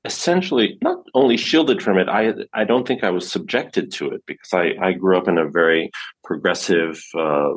[0.05, 4.23] essentially not only shielded from it i i don't think i was subjected to it
[4.25, 5.91] because i i grew up in a very
[6.23, 7.51] progressive uh,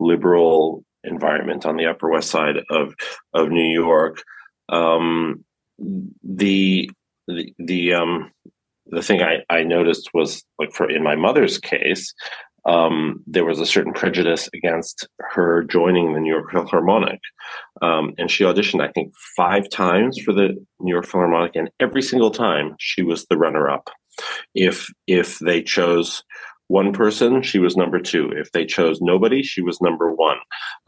[0.00, 2.94] liberal environment on the upper west side of
[3.32, 4.22] of new york.
[4.68, 5.44] Um,
[5.78, 6.90] the
[7.28, 8.30] the the um
[8.86, 12.12] the thing I, I noticed was like for in my mother's case
[12.66, 17.20] um, there was a certain prejudice against her joining the New York Philharmonic.
[17.82, 22.02] Um, and she auditioned, I think, five times for the New York Philharmonic, and every
[22.02, 23.90] single time she was the runner-up.
[24.54, 26.22] If if they chose
[26.68, 28.32] one person, she was number two.
[28.34, 30.38] If they chose nobody, she was number one.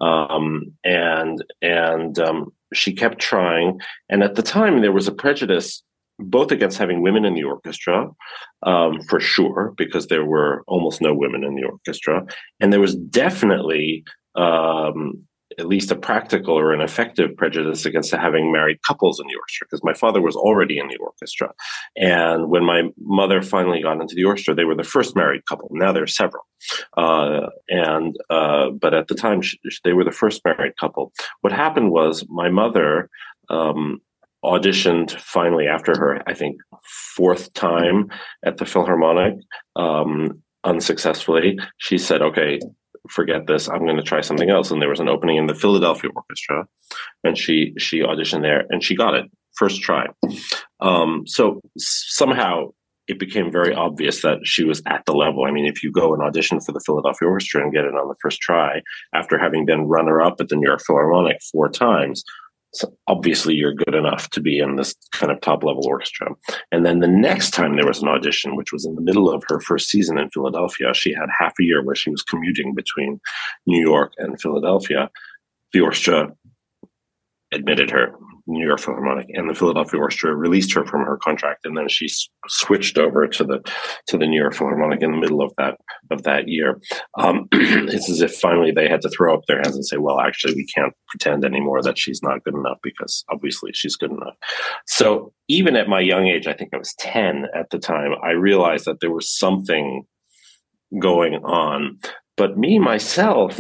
[0.01, 3.81] Um, and and um, she kept trying.
[4.09, 5.83] And at the time, there was a prejudice
[6.19, 8.09] both against having women in the orchestra,
[8.63, 12.25] um, for sure, because there were almost no women in the orchestra,
[12.61, 15.27] and there was definitely um,
[15.59, 19.67] at least a practical or an effective prejudice against having married couples in the orchestra
[19.67, 21.53] because my father was already in the orchestra.
[21.97, 25.69] And when my mother finally got into the orchestra they were the first married couple.
[25.73, 26.45] Now there are several.
[26.97, 31.13] Uh, and uh, but at the time she, they were the first married couple.
[31.41, 33.09] What happened was my mother
[33.49, 34.01] um,
[34.47, 36.57] auditioned finally after her, I think,
[37.17, 38.09] fourth time
[38.45, 39.35] at the Philharmonic,
[39.75, 41.59] um, unsuccessfully.
[41.79, 42.61] She said, okay,
[43.11, 43.69] forget this.
[43.69, 44.71] I'm going to try something else.
[44.71, 46.67] And there was an opening in the Philadelphia Orchestra,
[47.25, 50.07] and she she auditioned there, and she got it first try.
[50.81, 52.73] Um, so somehow
[53.09, 55.45] it became very obvious that she was at the level.
[55.45, 58.09] I mean, if you go and audition for the Philadelphia Orchestra and get it on
[58.09, 58.83] the first try,
[59.15, 62.25] after having been runner up at the New York Philharmonic four times,
[62.77, 66.29] so obviously you're good enough to be in this kind of top level orchestra.
[66.71, 69.43] And then the next time there was an audition, which was in the middle of
[69.49, 73.21] her first season in Philadelphia, she had half a year where she was commuting between
[73.67, 75.11] New York and Philadelphia.
[75.73, 76.33] The orchestra
[77.53, 78.13] admitted her
[78.47, 82.07] New York Philharmonic and the Philadelphia Orchestra released her from her contract, and then she
[82.07, 83.61] s- switched over to the
[84.07, 85.77] to the New York Philharmonic in the middle of that
[86.11, 86.81] of that year.
[87.19, 90.21] Um, it's as if finally they had to throw up their hands and say, "Well,
[90.21, 94.35] actually, we can't pretend anymore that she's not good enough because obviously she's good enough."
[94.87, 98.31] So even at my young age, I think I was ten at the time, I
[98.31, 100.05] realized that there was something
[101.01, 101.99] going on.
[102.37, 103.59] But me myself,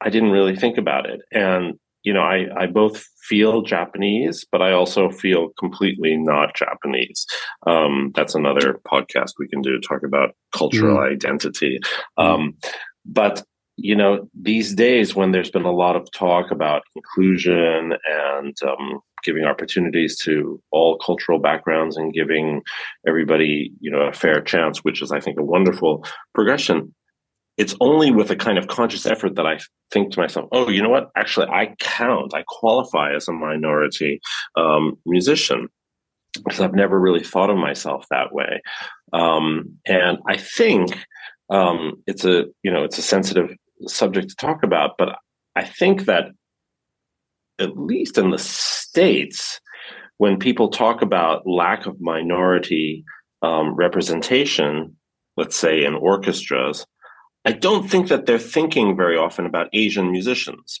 [0.00, 4.60] I didn't really think about it, and you know, I, I both feel Japanese, but
[4.60, 7.26] I also feel completely not Japanese.
[7.66, 11.12] Um, that's another podcast we can do to talk about cultural mm.
[11.12, 11.78] identity.
[12.16, 12.56] Um,
[13.04, 13.44] but
[13.76, 19.00] you know, these days when there's been a lot of talk about inclusion and um,
[19.24, 22.62] giving opportunities to all cultural backgrounds and giving
[23.06, 26.94] everybody, you know, a fair chance, which is, I think, a wonderful progression.
[27.56, 29.58] It's only with a kind of conscious effort that I
[29.90, 31.10] think to myself, oh, you know what?
[31.16, 34.20] Actually, I count, I qualify as a minority
[34.56, 35.68] um, musician
[36.44, 38.62] because I've never really thought of myself that way.
[39.12, 40.96] Um, and I think
[41.50, 43.54] um, it's a you know it's a sensitive
[43.86, 45.16] subject to talk about, but
[45.54, 46.30] I think that
[47.58, 49.60] at least in the states,
[50.16, 53.04] when people talk about lack of minority
[53.42, 54.96] um, representation,
[55.36, 56.86] let's say in orchestras,
[57.44, 60.80] I don't think that they're thinking very often about Asian musicians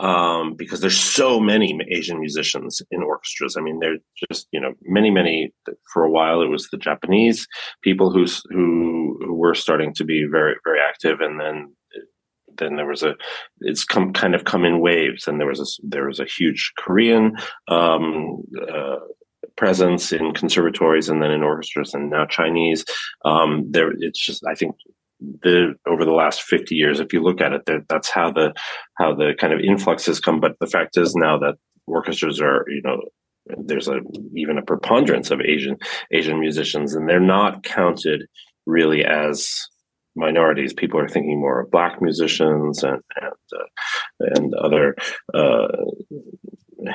[0.00, 3.56] um, because there's so many Asian musicians in orchestras.
[3.56, 3.98] I mean, they're
[4.30, 5.52] just you know many many.
[5.92, 7.46] For a while, it was the Japanese
[7.82, 11.74] people who who, who were starting to be very very active, and then
[12.58, 13.14] then there was a
[13.60, 16.72] it's come kind of come in waves, and there was a there was a huge
[16.78, 17.36] Korean.
[17.68, 18.96] Um, uh,
[19.56, 22.84] presence in conservatories and then in orchestras and now Chinese.
[23.24, 24.76] Um, there, it's just I think
[25.42, 28.52] the over the last 50 years if you look at it that, that's how the
[28.98, 30.40] how the kind of influx has come.
[30.40, 31.56] But the fact is now that
[31.86, 33.00] orchestras are you know
[33.58, 34.00] there's a
[34.36, 35.76] even a preponderance of asian
[36.12, 38.24] asian musicians and they're not counted
[38.66, 39.68] really as
[40.14, 40.72] minorities.
[40.72, 44.94] People are thinking more of black musicians and and, uh, and other
[45.34, 45.68] uh,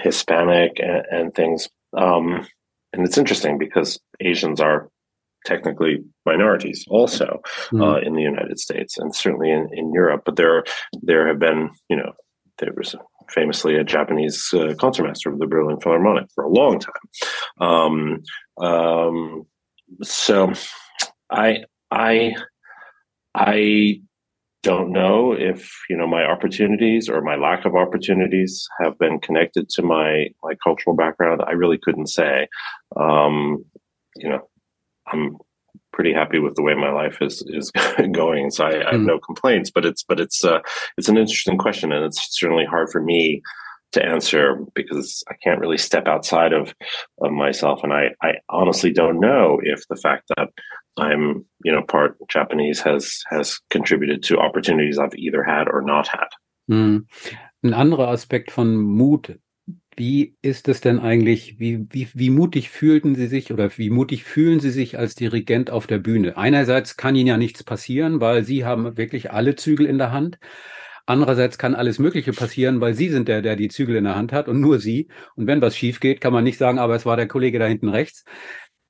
[0.02, 1.70] hispanic and, and things.
[1.96, 2.46] Um,
[2.94, 4.90] and it's interesting because asians are
[5.46, 7.82] technically minorities also mm.
[7.82, 10.24] uh, in the United States and certainly in, in Europe.
[10.26, 10.64] But there
[11.02, 12.14] there have been, you know,
[12.60, 12.96] there was
[13.30, 16.94] famously a Japanese uh, concertmaster of the Berlin Philharmonic for a long time.
[17.60, 18.24] Um,
[18.62, 19.46] um,
[20.04, 20.54] so
[21.30, 22.36] I I
[23.36, 24.02] I
[24.64, 29.70] don't know if you know my opportunities or my lack of opportunities have been connected
[29.70, 31.42] to my my cultural background.
[31.46, 32.48] I really couldn't say.
[32.96, 33.64] Um,
[34.16, 34.50] you know,
[35.12, 35.38] I'm
[35.94, 37.72] pretty happy with the way my life is is
[38.12, 38.52] going.
[38.52, 39.06] So I, I have mm.
[39.06, 39.72] no complaints.
[39.72, 40.60] But it's but it's uh,
[40.98, 43.42] it's an interesting question, and it's certainly hard for me
[43.94, 46.74] to answer because I can't really step outside of,
[47.22, 50.50] of myself, and I I honestly don't know if the fact that
[50.98, 56.08] I'm you know part Japanese has has contributed to opportunities I've either had or not
[56.08, 56.28] had.
[56.70, 57.06] Mm.
[57.64, 59.40] Ein anderer Aspekt von Mut
[60.00, 64.24] Wie ist es denn eigentlich, wie, wie, wie mutig fühlten Sie sich oder wie mutig
[64.24, 66.38] fühlen Sie sich als Dirigent auf der Bühne?
[66.38, 70.38] Einerseits kann Ihnen ja nichts passieren, weil Sie haben wirklich alle Zügel in der Hand.
[71.08, 74.34] Andererseits kann alles Mögliche passieren, weil Sie sind der, der die Zügel in der Hand
[74.34, 75.08] hat und nur Sie.
[75.36, 77.66] Und wenn was schief geht, kann man nicht sagen, aber es war der Kollege da
[77.66, 78.24] hinten rechts.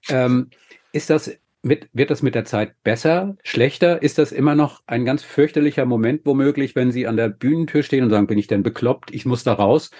[0.09, 0.49] Ähm,
[0.91, 4.01] ist das mit, wird das mit der Zeit besser, schlechter?
[4.01, 8.03] Ist das immer noch ein ganz fürchterlicher Moment womöglich, wenn Sie an der Bühnentür stehen
[8.03, 9.13] und sagen, bin ich denn bekloppt?
[9.13, 9.91] Ich muss da raus.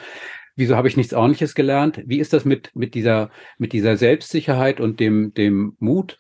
[0.57, 2.01] Wieso habe ich nichts ordentliches gelernt?
[2.05, 6.19] Wie ist das mit, mit dieser, mit dieser Selbstsicherheit und dem, dem Mut,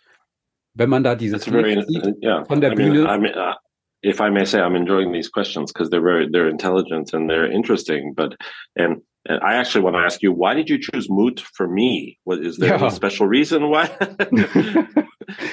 [0.73, 2.45] wenn man da dieses very, sieht, yeah.
[2.45, 3.03] von der I Bühne?
[3.03, 3.55] Mean, I mean, uh,
[4.03, 7.51] if I may say, I'm enjoying these questions because they're very, they're intelligent and they're
[7.51, 8.35] interesting, but,
[8.75, 12.17] and and I actually want to ask you, why did you choose Moot for me?
[12.23, 12.85] What is there yeah.
[12.85, 13.89] a special reason why?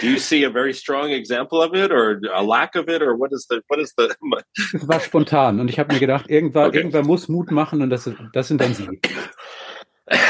[0.01, 3.17] Do you see a very strong example of it or a lack of it or
[3.17, 4.15] what is the what is the
[4.75, 7.03] Es war spontan und ich habe mir gedacht, irgendwer, okay.
[7.03, 8.89] muss Mut machen und das, das sind dann Sie.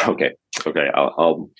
[0.06, 1.50] Okay, okay, I'll, I'll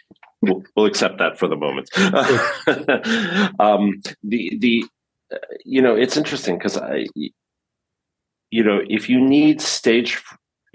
[0.40, 1.90] we'll, we'll accept that for the moment.
[3.58, 4.84] um, the the
[5.32, 7.06] uh, you know it's interesting because I
[8.52, 10.22] you know if you need stage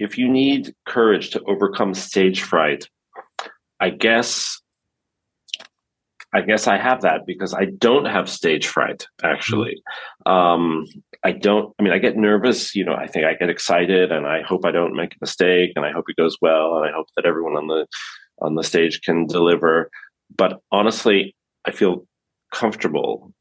[0.00, 2.88] if you need courage to overcome stage fright,
[3.78, 4.60] I guess
[6.32, 9.82] I guess I have that because I don't have stage fright actually.
[10.26, 10.86] Um,
[11.22, 14.26] I don't I mean I get nervous, you know, I think I get excited and
[14.26, 16.92] I hope I don't make a mistake and I hope it goes well and I
[16.92, 17.86] hope that everyone on the
[18.40, 19.90] on the stage can deliver.
[20.34, 21.36] But honestly,
[21.66, 22.06] I feel
[22.54, 23.34] comfortable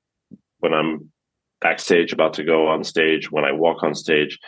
[0.58, 1.12] when I'm
[1.62, 4.40] backstage about to go on stage, when I walk on stage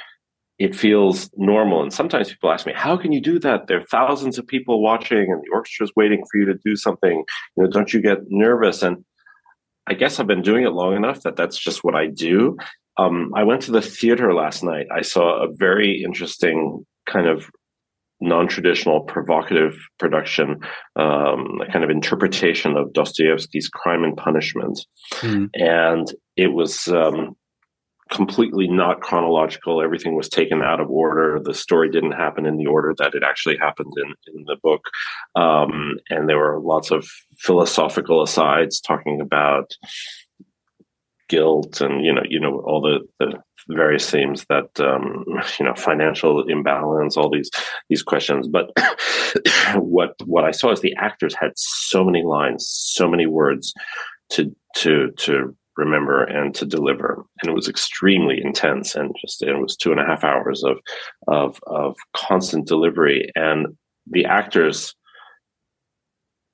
[0.61, 1.81] it feels normal.
[1.81, 3.65] And sometimes people ask me, how can you do that?
[3.65, 6.75] There are thousands of people watching and the orchestra is waiting for you to do
[6.75, 7.23] something.
[7.57, 8.83] You know, don't you get nervous?
[8.83, 9.03] And
[9.87, 12.57] I guess I've been doing it long enough that that's just what I do.
[12.97, 14.85] Um, I went to the theater last night.
[14.95, 17.49] I saw a very interesting kind of
[18.23, 20.59] non-traditional provocative production
[20.95, 24.85] um, a kind of interpretation of dostoevsky's crime and punishment
[25.21, 25.49] mm.
[25.55, 27.35] and it was um,
[28.11, 29.81] completely not chronological.
[29.81, 31.39] Everything was taken out of order.
[31.41, 34.81] The story didn't happen in the order that it actually happened in, in the book.
[35.35, 37.07] Um, and there were lots of
[37.39, 39.75] philosophical asides talking about
[41.29, 45.23] guilt and, you know, you know, all the, the various themes that, um,
[45.57, 47.49] you know, financial imbalance, all these,
[47.89, 48.47] these questions.
[48.49, 48.71] But
[49.75, 53.73] what, what I saw is the actors had so many lines, so many words
[54.31, 57.23] to, to, to remember and to deliver.
[57.41, 60.77] And it was extremely intense and just it was two and a half hours of
[61.27, 63.29] of of constant delivery.
[63.35, 63.67] And
[64.09, 64.95] the actors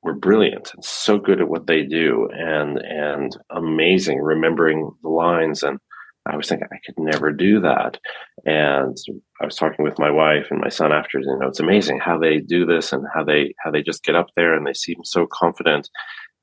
[0.04, 5.64] were brilliant and so good at what they do and and amazing remembering the lines
[5.64, 5.80] and
[6.28, 7.98] I was thinking I could never do that.
[8.46, 8.98] And
[9.42, 12.18] I was talking with my wife and my son after, you know, it's amazing how
[12.18, 14.98] they do this and how they how they just get up there and they seem
[15.04, 15.90] so confident.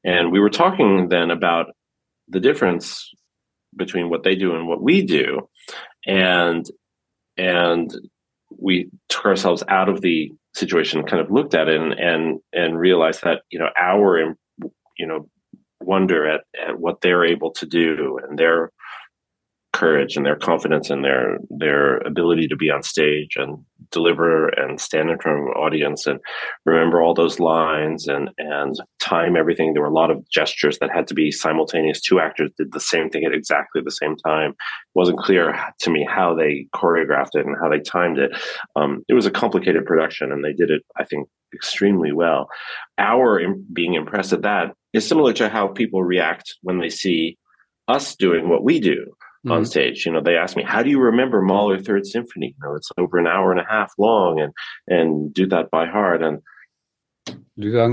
[0.04, 1.66] And we were talking then about
[2.28, 3.10] the difference
[3.76, 5.48] between what they do and what we do.
[6.06, 6.68] And
[7.36, 7.92] and
[8.56, 12.78] we took ourselves out of the situation, kind of looked at it and and, and
[12.78, 14.36] realized that, you know, our
[14.98, 15.28] you know
[15.80, 18.70] wonder at, at what they're able to do and their
[19.74, 23.58] courage and their confidence and their their ability to be on stage and
[23.90, 26.20] deliver and stand in front of an audience and
[26.64, 29.74] remember all those lines and and time everything.
[29.74, 32.00] There were a lot of gestures that had to be simultaneous.
[32.00, 34.50] Two actors did the same thing at exactly the same time.
[34.50, 38.30] It wasn't clear to me how they choreographed it and how they timed it.
[38.76, 42.48] Um, it was a complicated production and they did it i think extremely well.
[42.98, 43.40] Our
[43.72, 47.38] being impressed at that is similar to how people react when they see
[47.86, 49.52] us doing what we do mm-hmm.
[49.52, 50.06] on stage.
[50.06, 52.90] You know, they ask me, "How do you remember Mahler Third Symphony?" You know, it's
[52.98, 54.52] over an hour and a half long, and
[54.86, 56.22] and do that by heart.
[56.22, 56.40] And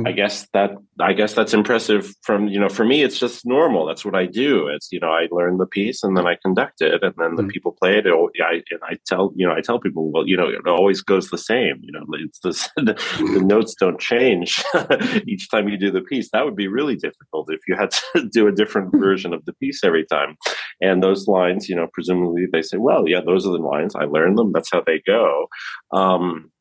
[0.08, 2.16] I guess that I guess that's impressive.
[2.24, 3.86] From you know, for me, it's just normal.
[3.86, 4.68] That's what I do.
[4.68, 7.44] It's you know, I learn the piece and then I conduct it, and then the
[7.44, 7.50] mm.
[7.50, 8.08] people play it.
[8.08, 11.30] I and I tell you know, I tell people, well, you know, it always goes
[11.30, 11.80] the same.
[11.82, 12.94] You know, it's the the,
[13.34, 14.64] the notes don't change
[15.28, 16.32] each time you do the piece.
[16.32, 19.54] That would be really difficult if you had to do a different version of the
[19.54, 20.38] piece every time.
[20.82, 23.96] And those lines, you know, presumably they say, well, yeah, those are the lines.
[23.96, 24.52] I learned them.
[24.54, 25.48] That's how they go.
[25.94, 26.52] Um,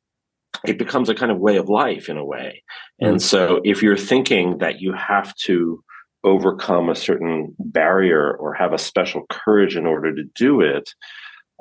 [0.67, 2.63] it becomes a kind of way of life in a way.
[3.01, 3.21] And mm.
[3.21, 5.83] so if you're thinking that you have to
[6.23, 10.91] overcome a certain barrier or have a special courage in order to do it,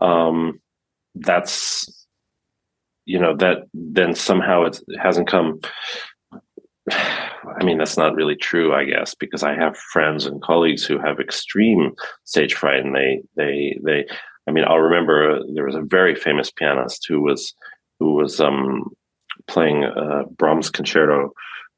[0.01, 0.59] um,
[1.15, 2.07] that's,
[3.05, 5.59] you know, that then somehow it hasn't come.
[6.91, 10.99] I mean, that's not really true, I guess, because I have friends and colleagues who
[10.99, 11.93] have extreme
[12.25, 14.05] stage fright and they, they, they,
[14.47, 17.53] I mean, I'll remember there was a very famous pianist who was
[17.99, 18.91] who was um,
[19.47, 21.33] playing uh, Brahms concerto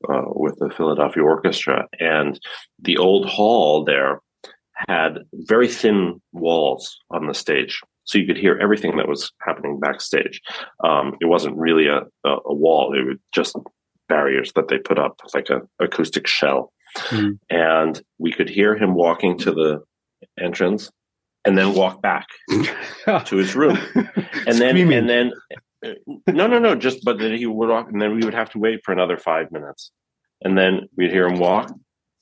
[0.10, 2.40] uh, with the Philadelphia Orchestra, and
[2.80, 4.20] the old hall there
[4.88, 9.80] had very thin walls on the stage, so you could hear everything that was happening
[9.80, 10.42] backstage.
[10.84, 13.56] Um, it wasn't really a, a, a, wall; it was just
[14.10, 16.74] barriers that they put up, like an acoustic shell.
[17.10, 17.40] Mm.
[17.50, 19.82] And we could hear him walking to the
[20.40, 20.92] entrance
[21.46, 22.28] and then walk back
[23.26, 23.78] to his room
[24.46, 25.32] and then and then
[25.86, 25.94] Uh,
[26.28, 26.76] no, no, no.
[26.76, 29.18] Just but then he would walk, and then we would have to wait for another
[29.18, 29.92] five minutes,
[30.42, 31.72] and then we'd hear him walk,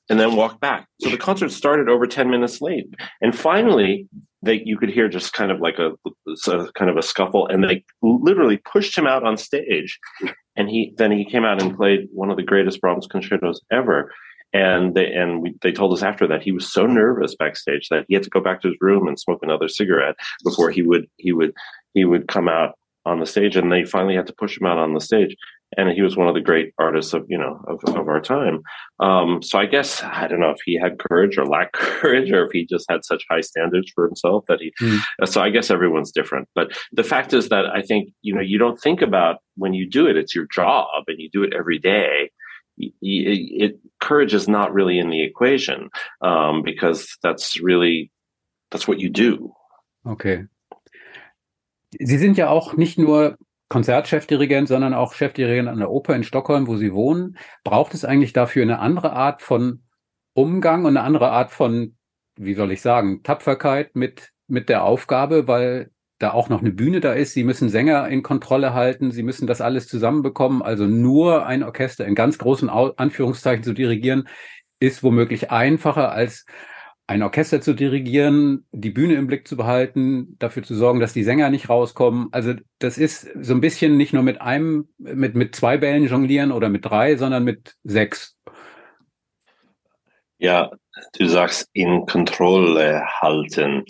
[0.10, 0.88] and then walk back.
[1.02, 2.88] So the concert started over ten minutes late,
[3.22, 4.08] and finally,
[4.42, 5.92] they you could hear just kind of like a,
[6.48, 10.00] a kind of a scuffle, and they literally pushed him out on stage,
[10.56, 14.12] and he then he came out and played one of the greatest Brahms concertos ever.
[14.52, 18.06] And they and we, they told us after that he was so nervous backstage that
[18.08, 21.06] he had to go back to his room and smoke another cigarette before he would
[21.18, 21.54] he would
[21.94, 22.74] he would come out
[23.06, 25.36] on the stage and they finally had to push him out on the stage.
[25.78, 28.62] And he was one of the great artists of you know of, of our time.
[29.00, 32.46] Um, so i guess i don't know if he had courage or lacked courage or
[32.46, 35.00] if he just had such high standards for himself that he mm.
[35.26, 36.48] so i guess everyone's different.
[36.56, 39.88] But the fact is that i think you know you don't think about when you
[39.88, 42.32] do it it's your job and you do it every day.
[42.82, 45.90] It, it, courage is not really in the equation
[46.22, 48.10] um, because that's really
[48.72, 49.52] that's what you do.
[50.08, 50.44] Okay
[51.98, 53.38] Sie sind ja auch nicht nur
[53.70, 57.38] Konzertchefdirigent, sondern auch Chefdirigent an der Oper in Stockholm, wo Sie wohnen.
[57.64, 59.84] Braucht es eigentlich dafür eine andere Art von
[60.34, 61.96] Umgang und eine andere Art von,
[62.36, 67.00] wie soll ich sagen, Tapferkeit mit, mit der Aufgabe, weil da auch noch eine Bühne
[67.00, 67.34] da ist.
[67.34, 69.12] Sie müssen Sänger in Kontrolle halten.
[69.12, 70.62] Sie müssen das alles zusammenbekommen.
[70.62, 74.28] Also nur ein Orchester in ganz großen Anführungszeichen zu dirigieren,
[74.80, 76.46] ist womöglich einfacher als
[77.10, 81.24] ein Orchester zu dirigieren, die Bühne im Blick zu behalten, dafür zu sorgen, dass die
[81.24, 82.28] Sänger nicht rauskommen.
[82.32, 86.52] Also das ist so ein bisschen nicht nur mit einem, mit, mit zwei Bällen jonglieren
[86.52, 88.38] oder mit drei, sondern mit sechs.
[90.38, 90.70] Ja,
[91.18, 93.86] du sagst in Kontrolle halten.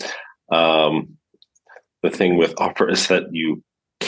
[0.46, 1.18] Um,
[2.02, 3.62] the thing with opera is that you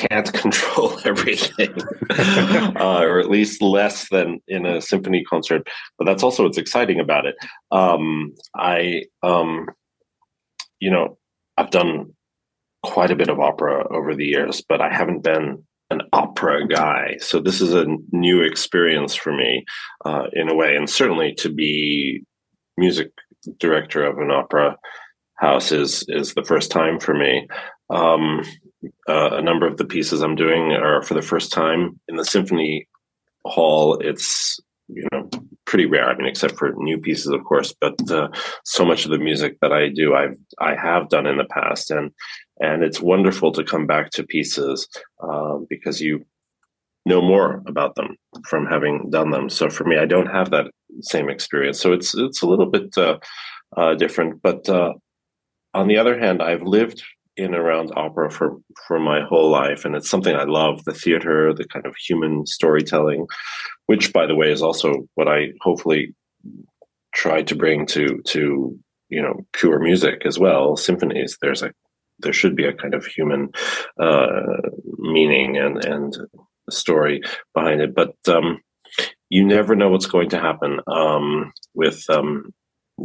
[0.08, 1.74] can't control everything,
[2.10, 5.66] uh, or at least less than in a symphony concert.
[5.98, 7.36] But that's also what's exciting about it.
[7.70, 9.66] Um, I, um,
[10.80, 11.18] you know,
[11.56, 12.14] I've done
[12.82, 17.18] quite a bit of opera over the years, but I haven't been an opera guy.
[17.20, 19.64] So this is a new experience for me
[20.04, 22.24] uh, in a way, and certainly to be
[22.76, 23.12] music
[23.58, 24.76] director of an opera
[25.36, 27.46] house is is the first time for me.
[27.90, 28.42] Um,
[29.08, 32.24] uh, a number of the pieces I'm doing are for the first time in the
[32.24, 32.88] symphony
[33.44, 33.98] hall.
[33.98, 35.28] It's you know
[35.66, 36.08] pretty rare.
[36.08, 37.74] I mean, except for new pieces, of course.
[37.80, 38.28] But uh,
[38.64, 41.90] so much of the music that I do, I've I have done in the past,
[41.90, 42.10] and
[42.60, 44.88] and it's wonderful to come back to pieces
[45.22, 46.24] uh, because you
[47.06, 48.16] know more about them
[48.48, 49.48] from having done them.
[49.48, 50.70] So for me, I don't have that
[51.00, 51.80] same experience.
[51.80, 53.18] So it's it's a little bit uh,
[53.76, 54.42] uh, different.
[54.42, 54.94] But uh,
[55.74, 57.02] on the other hand, I've lived
[57.36, 61.52] in around opera for for my whole life, and it's something I love: the theater,
[61.54, 63.26] the kind of human storytelling,
[63.86, 66.14] which, by the way, is also what I hopefully
[67.14, 68.78] try to bring to to
[69.08, 70.76] you know pure music as well.
[70.76, 71.38] Symphonies.
[71.40, 71.72] There's a
[72.18, 73.50] there should be a kind of human
[74.00, 74.68] uh,
[74.98, 76.16] meaning and and
[76.70, 77.20] story
[77.54, 78.60] behind it, but um,
[79.28, 82.52] you never know what's going to happen um, with um,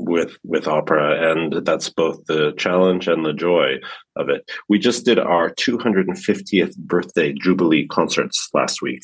[0.06, 3.78] with with opera and that's both the challenge and the joy
[4.16, 4.50] of it.
[4.68, 9.02] We just did our 250th birthday jubilee concerts last week.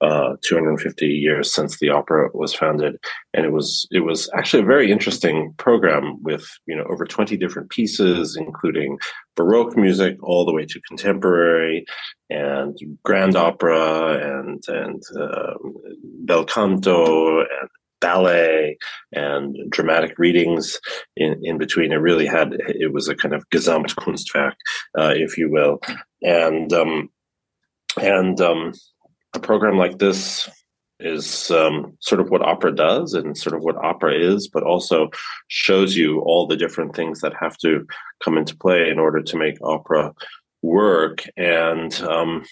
[0.00, 2.96] Uh, 250 years since the opera was founded.
[3.34, 7.36] And it was it was actually a very interesting program with you know over 20
[7.36, 8.98] different pieces including
[9.36, 11.84] baroque music all the way to contemporary
[12.30, 15.54] and grand opera and and uh,
[16.24, 17.68] bel canto and
[18.02, 18.76] ballet
[19.12, 20.78] and dramatic readings
[21.16, 21.92] in, in between.
[21.92, 24.52] It really had, it was a kind of Gesamtkunstwerk,
[24.98, 25.80] uh, if you will.
[26.22, 27.08] And, um,
[28.00, 28.72] and um,
[29.34, 30.50] a program like this
[31.00, 35.08] is um, sort of what opera does and sort of what opera is, but also
[35.48, 37.84] shows you all the different things that have to
[38.22, 40.12] come into play in order to make opera
[40.62, 41.24] work.
[41.36, 42.44] And, um,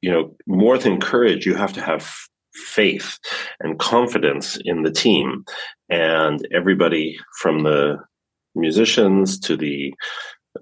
[0.00, 2.14] you know, more than courage, you have to have
[2.54, 3.18] faith
[3.60, 5.44] and confidence in the team.
[5.88, 7.98] And everybody from the
[8.54, 9.94] musicians to the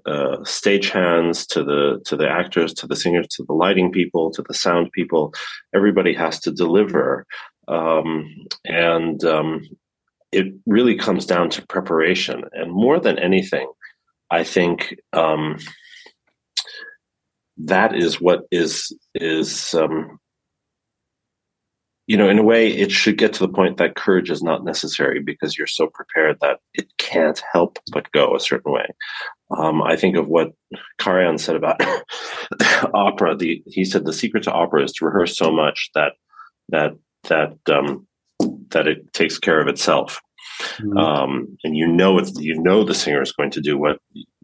[0.05, 4.41] uh, stagehands to the to the actors to the singers to the lighting people to
[4.47, 5.33] the sound people
[5.75, 7.25] everybody has to deliver
[7.67, 8.25] um,
[8.65, 9.61] and um,
[10.31, 13.69] it really comes down to preparation and more than anything
[14.29, 15.57] i think um,
[17.57, 20.20] that is what is is um,
[22.11, 24.65] you know, in a way, it should get to the point that courage is not
[24.65, 28.85] necessary because you're so prepared that it can't help but go a certain way.
[29.57, 30.51] Um, I think of what
[30.99, 31.81] Karajan said about
[32.93, 33.37] opera.
[33.37, 36.11] The, he said the secret to opera is to rehearse so much that
[36.67, 36.97] that
[37.29, 38.05] that um,
[38.71, 40.19] that it takes care of itself.
[40.79, 40.97] Mm-hmm.
[40.97, 43.99] Um, and you know it's you know the singer is going to do what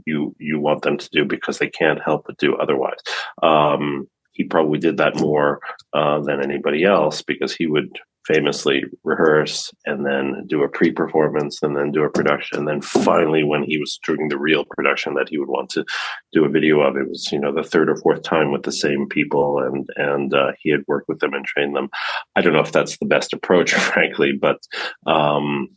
[0.06, 3.00] you you want them to do because they can't help but do otherwise.
[3.44, 4.08] Um,
[4.38, 5.60] he probably did that more
[5.94, 7.90] uh, than anybody else because he would
[8.28, 12.60] famously rehearse and then do a pre-performance and then do a production.
[12.60, 15.86] And then finally when he was doing the real production that he would want to
[16.34, 18.72] do a video of it was you know the third or fourth time with the
[18.72, 21.90] same people and and uh, he had worked with them and trained them.
[22.36, 24.60] I don't know if that's the best approach frankly but
[25.06, 25.70] um,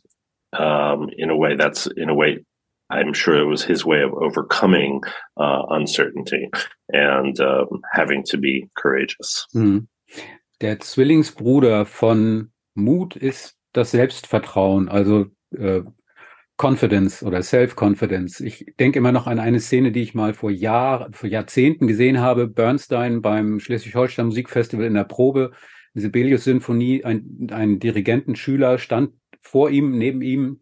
[0.53, 2.43] um, in a way that's in a way
[2.91, 5.01] I'm sure it was his way of overcoming
[5.37, 6.49] uh, uncertainty
[6.89, 9.47] and uh, having to be courageous.
[9.53, 9.87] Hm.
[10.59, 15.25] Der Zwillingsbruder von Mut ist das Selbstvertrauen, also
[15.57, 15.81] äh,
[16.57, 18.41] Confidence oder Self-Confidence.
[18.41, 22.19] Ich denke immer noch an eine Szene, die ich mal vor Jahren, vor Jahrzehnten gesehen
[22.19, 22.47] habe.
[22.47, 25.51] Bernstein beim Schleswig-Holstein Musikfestival in der Probe,
[25.95, 30.61] Sibelius-Sinfonie, ein, ein Dirigentenschüler stand vor ihm, neben ihm,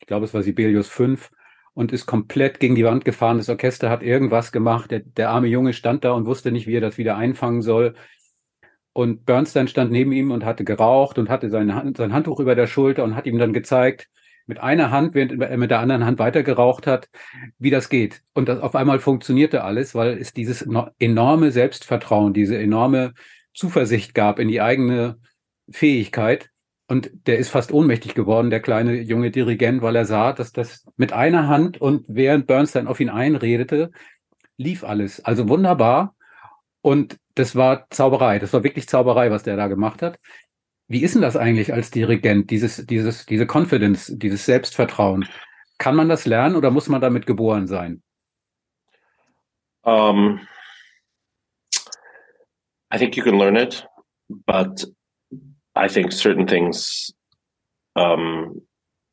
[0.00, 1.30] ich glaube, es war Sibelius 5,
[1.76, 3.36] und ist komplett gegen die Wand gefahren.
[3.36, 4.90] Das Orchester hat irgendwas gemacht.
[4.90, 7.94] Der, der arme Junge stand da und wusste nicht, wie er das wieder einfangen soll.
[8.94, 12.66] Und Bernstein stand neben ihm und hatte geraucht und hatte sein, sein Handtuch über der
[12.66, 14.08] Schulter und hat ihm dann gezeigt,
[14.46, 17.10] mit einer Hand, während er mit der anderen Hand weiter geraucht hat,
[17.58, 18.22] wie das geht.
[18.32, 20.66] Und das auf einmal funktionierte alles, weil es dieses
[20.98, 23.12] enorme Selbstvertrauen, diese enorme
[23.52, 25.18] Zuversicht gab in die eigene
[25.68, 26.48] Fähigkeit,
[26.88, 30.86] und der ist fast ohnmächtig geworden, der kleine junge Dirigent, weil er sah, dass das
[30.96, 33.90] mit einer Hand und während Bernstein auf ihn einredete,
[34.56, 35.24] lief alles.
[35.24, 36.14] Also wunderbar.
[36.82, 38.38] Und das war Zauberei.
[38.38, 40.20] Das war wirklich Zauberei, was der da gemacht hat.
[40.86, 45.28] Wie ist denn das eigentlich als Dirigent, dieses, dieses, diese Confidence, dieses Selbstvertrauen?
[45.78, 48.02] Kann man das lernen oder muss man damit geboren sein?
[49.82, 50.40] Um,
[52.92, 53.86] I think you can learn it,
[54.28, 54.86] but
[55.76, 57.10] I think certain things,
[57.94, 58.60] um,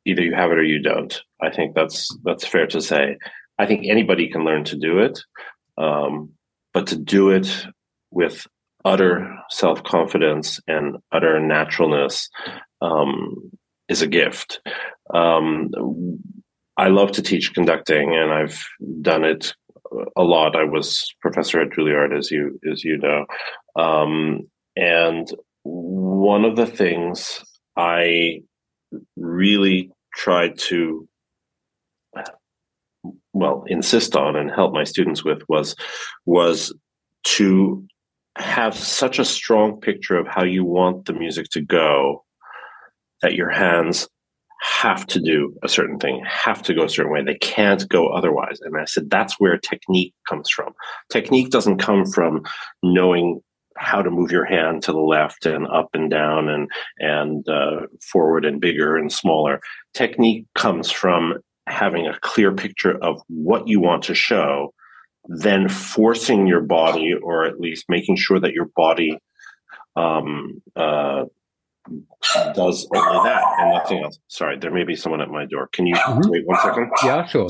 [0.04, 1.20] either you have it or you don't.
[1.40, 3.18] I think that's that's fair to say.
[3.58, 5.20] I think anybody can learn to do it,
[5.78, 6.30] um,
[6.72, 7.66] but to do it
[8.10, 8.46] with
[8.84, 12.28] utter self confidence and utter naturalness
[12.80, 13.50] um,
[13.88, 14.60] is a gift.
[15.12, 15.70] Um,
[16.76, 18.64] I love to teach conducting, and I've
[19.00, 19.54] done it
[20.16, 20.56] a lot.
[20.56, 23.26] I was professor at Juilliard, as you as you know,
[23.80, 24.40] um,
[24.76, 25.28] and
[25.64, 27.42] one of the things
[27.76, 28.42] I
[29.16, 31.08] really tried to
[33.32, 35.74] well insist on and help my students with was
[36.24, 36.72] was
[37.24, 37.84] to
[38.36, 42.24] have such a strong picture of how you want the music to go
[43.22, 44.08] that your hands
[44.62, 47.22] have to do a certain thing, have to go a certain way.
[47.22, 48.60] They can't go otherwise.
[48.60, 50.72] And I said, that's where technique comes from.
[51.10, 52.42] Technique doesn't come from
[52.82, 53.42] knowing
[53.76, 56.68] how to move your hand to the left and up and down and
[56.98, 59.60] and uh, forward and bigger and smaller.
[59.94, 61.34] Technique comes from
[61.66, 64.72] having a clear picture of what you want to show,
[65.26, 69.18] then forcing your body, or at least making sure that your body
[69.96, 71.24] um, uh,
[72.54, 74.18] does only that and nothing else.
[74.28, 75.68] Sorry, there may be someone at my door.
[75.72, 76.30] Can you mm-hmm.
[76.30, 76.90] wait one second?
[77.04, 77.48] Yeah, sure.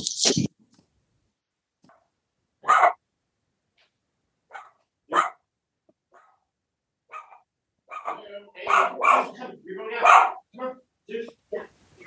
[9.15, 9.77] You're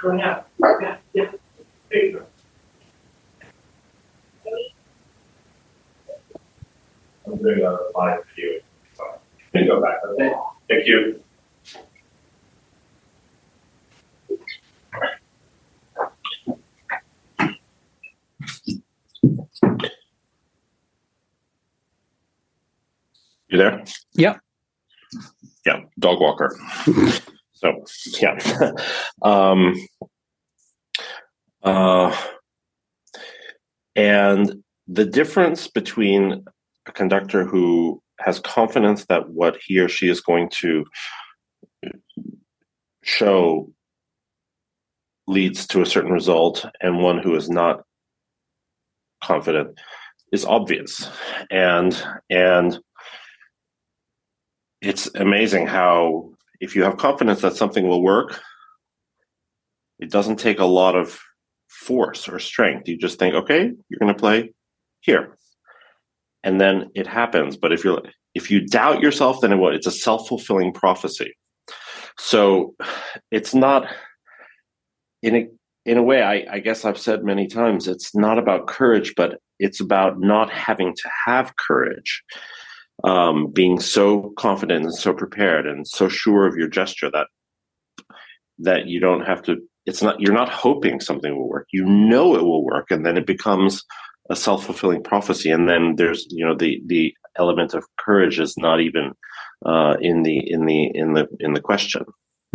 [0.01, 0.47] going out.
[0.59, 0.97] Come on.
[1.89, 2.25] There you go.
[7.25, 8.19] I'm doing a live
[9.81, 9.99] back.
[10.09, 10.33] Okay.
[10.69, 11.21] Thank you.
[23.49, 23.83] You there?
[24.13, 24.39] Yeah
[25.67, 26.57] yeah, dog walker.
[27.51, 27.83] so
[28.21, 28.37] yeah,
[29.21, 29.75] um,
[31.61, 32.15] uh,
[33.95, 36.45] and the difference between
[36.87, 40.85] a conductor who has confidence that what he or she is going to
[43.03, 43.69] show
[45.27, 47.81] leads to a certain result and one who is not
[49.21, 49.77] confident
[50.31, 51.09] is obvious
[51.51, 52.79] and and
[54.81, 58.39] it's amazing how if you have confidence that something will work,
[59.99, 61.19] it doesn't take a lot of
[61.67, 62.87] force or strength.
[62.87, 64.53] You just think, okay, you're going to play
[65.01, 65.37] here,
[66.43, 67.57] and then it happens.
[67.57, 68.01] But if you're
[68.35, 69.73] if you doubt yourself, then it will.
[69.73, 71.35] It's a self fulfilling prophecy.
[72.19, 72.75] So
[73.31, 73.87] it's not
[75.23, 75.47] in a
[75.85, 76.21] in a way.
[76.21, 80.51] I, I guess I've said many times it's not about courage, but it's about not
[80.51, 82.23] having to have courage
[83.03, 87.27] um, being so confident and so prepared and so sure of your gesture that
[88.59, 91.67] that you don't have to it's not you're not hoping something will work.
[91.71, 93.83] You know it will work and then it becomes
[94.29, 95.49] a self-fulfilling prophecy.
[95.49, 99.13] And then there's you know the the element of courage is not even
[99.65, 102.05] uh, in the in the in the in the question.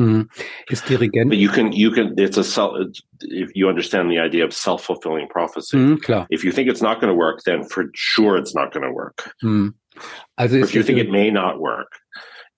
[0.00, 0.26] Mm.
[0.70, 2.74] Ist Dirigent but you can you can it's a self
[3.20, 5.76] if you understand the idea of self-fulfilling prophecy.
[5.76, 8.86] Mm, if you think it's not going to work then for sure it's not going
[8.86, 9.30] to work.
[9.44, 9.74] Mm.
[10.36, 12.00] Also if you think it may not work,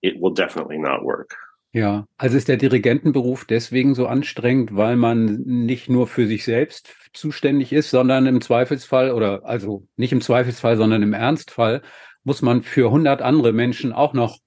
[0.00, 1.36] it will definitely not work.
[1.72, 6.94] Ja, also ist der Dirigentenberuf deswegen so anstrengend, weil man nicht nur für sich selbst
[7.12, 11.82] zuständig ist, sondern im Zweifelsfall oder also nicht im Zweifelsfall, sondern im Ernstfall
[12.22, 14.38] muss man für 100 andere Menschen auch noch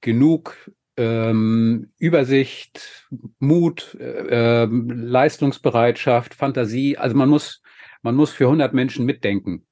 [0.00, 0.56] genug
[0.96, 3.06] ähm, Übersicht,
[3.38, 7.60] Mut, äh, Leistungsbereitschaft, Fantasie, also man muss
[8.02, 9.66] man muss für 100 Menschen mitdenken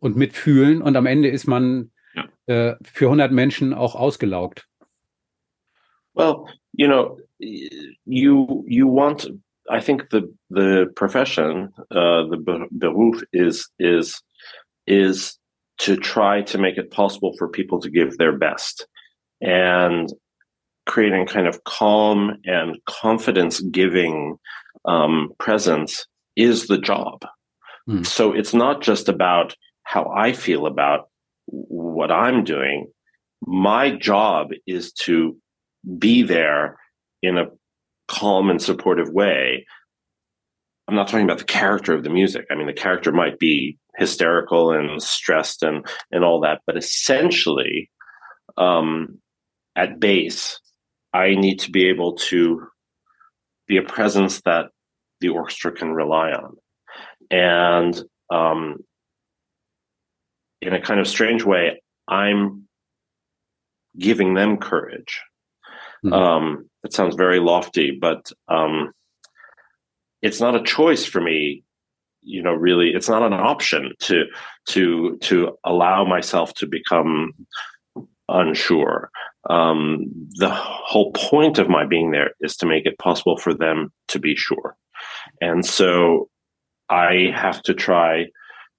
[0.00, 2.24] und mitfühlen und am Ende ist man ja.
[2.46, 4.66] äh, für 100 Menschen auch ausgelaugt.
[6.14, 9.30] Well, you know, you you want.
[9.70, 12.38] I think the the profession, uh, the
[12.72, 14.20] beruf is is
[14.86, 15.38] is
[15.78, 18.86] to try to make it possible for people to give their best
[19.40, 20.12] and
[20.86, 24.36] creating kind of calm and confidence giving
[24.84, 27.24] um, presence is the job.
[27.88, 28.04] Mm.
[28.04, 29.54] So it's not just about
[29.90, 31.08] how I feel about
[31.46, 32.92] what I'm doing.
[33.44, 35.36] My job is to
[35.98, 36.78] be there
[37.24, 37.46] in a
[38.06, 39.66] calm and supportive way.
[40.86, 42.46] I'm not talking about the character of the music.
[42.52, 47.90] I mean, the character might be hysterical and stressed and and all that, but essentially,
[48.56, 49.18] um,
[49.74, 50.60] at base,
[51.12, 52.64] I need to be able to
[53.66, 54.66] be a presence that
[55.20, 56.56] the orchestra can rely on,
[57.28, 58.76] and um,
[60.60, 62.68] in a kind of strange way, I'm
[63.98, 65.20] giving them courage.
[66.04, 66.12] Mm-hmm.
[66.12, 68.92] Um, it sounds very lofty, but um,
[70.22, 71.64] it's not a choice for me.
[72.22, 74.24] You know, really, it's not an option to
[74.68, 77.32] to to allow myself to become
[78.28, 79.10] unsure.
[79.48, 80.06] Um,
[80.36, 84.18] the whole point of my being there is to make it possible for them to
[84.18, 84.76] be sure.
[85.40, 86.28] And so
[86.90, 88.26] I have to try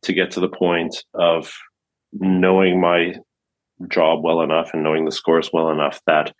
[0.03, 1.51] to get to the point of
[2.13, 3.15] knowing my
[3.89, 6.33] job well enough and knowing the scores well enough that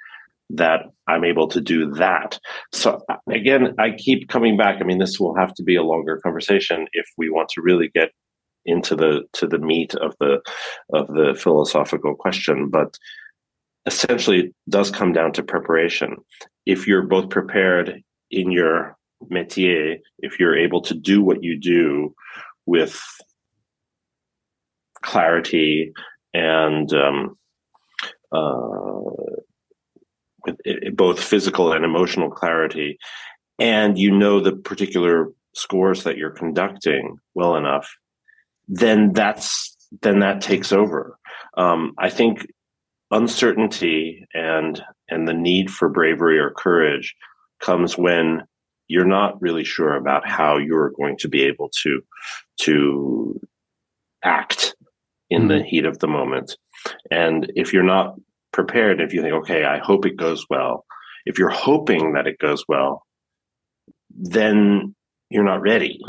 [0.54, 2.38] that I'm able to do that.
[2.74, 4.82] So again, I keep coming back.
[4.82, 7.90] I mean, this will have to be a longer conversation if we want to really
[7.96, 8.10] get
[8.66, 10.42] into the to the meat of the
[10.94, 12.70] of the philosophical question.
[12.70, 12.98] But
[13.86, 16.18] essentially, it does come down to preparation.
[16.66, 18.98] If you're both prepared in your
[19.32, 22.14] métier, if you're able to do what you do
[22.66, 23.02] with
[25.02, 25.94] clarity
[26.34, 27.38] and um,
[28.32, 29.00] uh,
[30.94, 32.98] both physical and emotional clarity,
[33.60, 37.90] and you know the particular scores that you're conducting well enough,
[38.68, 41.18] then that's then that takes over.
[41.58, 42.48] Um, I think
[43.12, 47.16] uncertainty and and the need for bravery or courage
[47.60, 48.42] comes when
[48.88, 52.02] you're not really sure about how you're going to be able to
[52.62, 53.40] to
[54.24, 54.76] act
[55.32, 55.64] in the mm-hmm.
[55.64, 56.58] heat of the moment.
[57.10, 58.16] And if you're not
[58.52, 60.86] prepared, if you think, okay, I hope it goes well,
[61.26, 63.08] if you're hoping that it goes well,
[64.10, 64.94] then
[65.30, 66.00] you're not ready.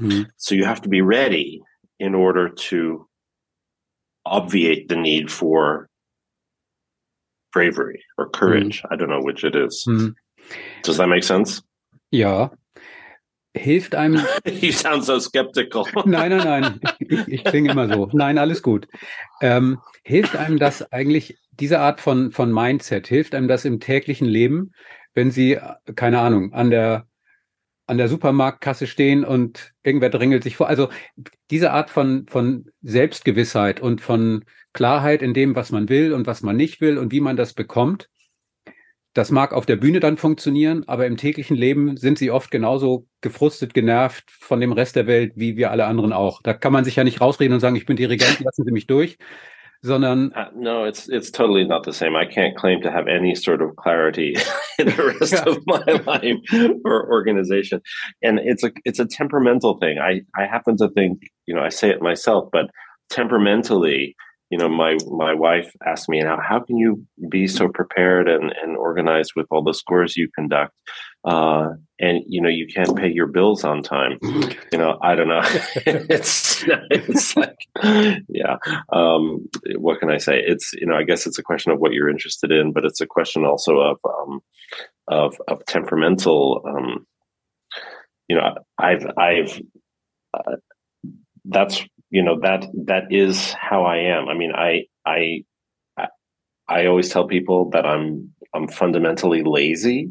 [0.00, 0.24] Mm-hmm.
[0.36, 1.62] So you have to be ready
[2.00, 3.08] in order to
[4.26, 5.88] obviate the need for
[7.52, 8.82] bravery or courage.
[8.82, 8.92] Mm-hmm.
[8.92, 9.84] I don't know which it is.
[9.88, 10.08] Mm-hmm.
[10.82, 11.62] Does that make sense?
[12.10, 12.50] Ja.
[13.56, 14.20] Hilft einem.
[14.60, 15.84] you sound so skeptical.
[16.04, 16.80] nein, nein, nein.
[16.98, 18.08] Ich, ich klinge immer so.
[18.12, 18.86] Nein, alles gut.
[19.40, 24.26] Ähm, hilft einem das eigentlich, diese Art von, von Mindset, hilft einem das im täglichen
[24.26, 24.72] Leben,
[25.14, 25.58] wenn Sie,
[25.94, 27.06] keine Ahnung, an der,
[27.86, 30.68] an der Supermarktkasse stehen und irgendwer drängelt sich vor.
[30.68, 30.88] Also
[31.50, 34.44] diese Art von, von Selbstgewissheit und von
[34.74, 37.54] Klarheit in dem, was man will und was man nicht will und wie man das
[37.54, 38.10] bekommt,
[39.16, 43.06] das mag auf der Bühne dann funktionieren, aber im täglichen Leben sind sie oft genauso
[43.22, 46.42] gefrustet, genervt von dem Rest der Welt, wie wir alle anderen auch.
[46.42, 48.86] Da kann man sich ja nicht rausreden und sagen, ich bin Dirigent, lassen Sie mich
[48.86, 49.16] durch,
[49.80, 52.14] sondern uh, no, it's it's totally not the same.
[52.14, 54.36] I can't claim to have any sort of clarity
[54.78, 55.46] in the rest yeah.
[55.46, 57.80] of my life or organization,
[58.22, 59.98] and it's a it's a temperamental thing.
[59.98, 62.66] I I happen to think, you know, I say it myself, but
[63.08, 64.14] temperamentally
[64.50, 68.52] you know, my my wife asked me, "Now, how can you be so prepared and,
[68.62, 70.72] and organized with all the scores you conduct,
[71.24, 74.18] uh, and you know you can't pay your bills on time?"
[74.72, 75.42] You know, I don't know.
[75.86, 77.56] it's it's like,
[78.28, 78.56] yeah.
[78.92, 80.40] Um, what can I say?
[80.44, 83.00] It's you know, I guess it's a question of what you're interested in, but it's
[83.00, 84.40] a question also of um,
[85.08, 86.62] of of temperamental.
[86.68, 87.06] Um,
[88.28, 89.60] you know, I've I've
[90.34, 90.56] uh,
[91.46, 91.84] that's
[92.16, 94.26] you know that that is how I am.
[94.26, 95.44] I mean, I I
[96.66, 100.08] I always tell people that I'm I'm fundamentally lazy,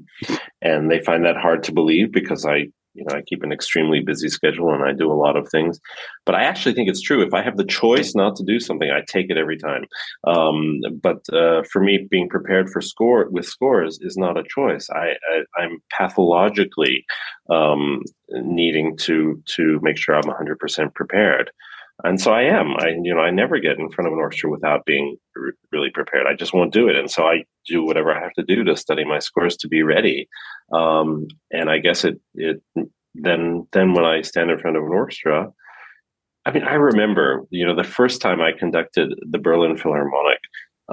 [0.61, 2.57] and they find that hard to believe because I
[2.93, 5.79] you know I keep an extremely busy schedule and I do a lot of things.
[6.27, 7.23] But I actually think it's true.
[7.23, 9.85] If I have the choice not to do something, I take it every time.
[10.27, 14.87] Um, but uh, for me, being prepared for score with scores is not a choice.
[14.91, 15.15] I,
[15.59, 17.03] I am pathologically
[17.49, 21.49] um, needing to to make sure I'm 100 percent prepared
[22.03, 22.75] and so I am.
[22.77, 25.89] I you know I never get in front of an orchestra without being r- really
[25.89, 26.27] prepared.
[26.27, 28.75] I just won't do it, and so I do whatever I have to do to
[28.75, 30.27] study my scores to be ready.
[30.73, 32.61] Um, and I guess it it
[33.13, 35.51] then then when I stand in front of an orchestra,
[36.45, 40.39] I mean I remember you know the first time I conducted the Berlin Philharmonic,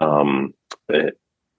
[0.01, 0.55] um,
[0.89, 1.15] it,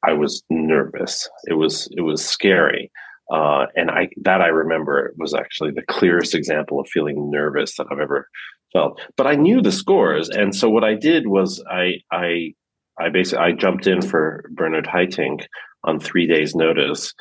[0.06, 1.30] I was nervous.
[1.48, 2.92] It was it was scary.
[3.32, 7.88] Uh, and I that I remember was actually the clearest example of feeling nervous that
[7.90, 8.28] I've ever
[8.74, 9.00] felt.
[9.16, 12.54] But I knew the scores, and so what I did was I I
[13.00, 15.46] I basically I jumped in for Bernard Haitink
[15.84, 17.14] on three days' notice,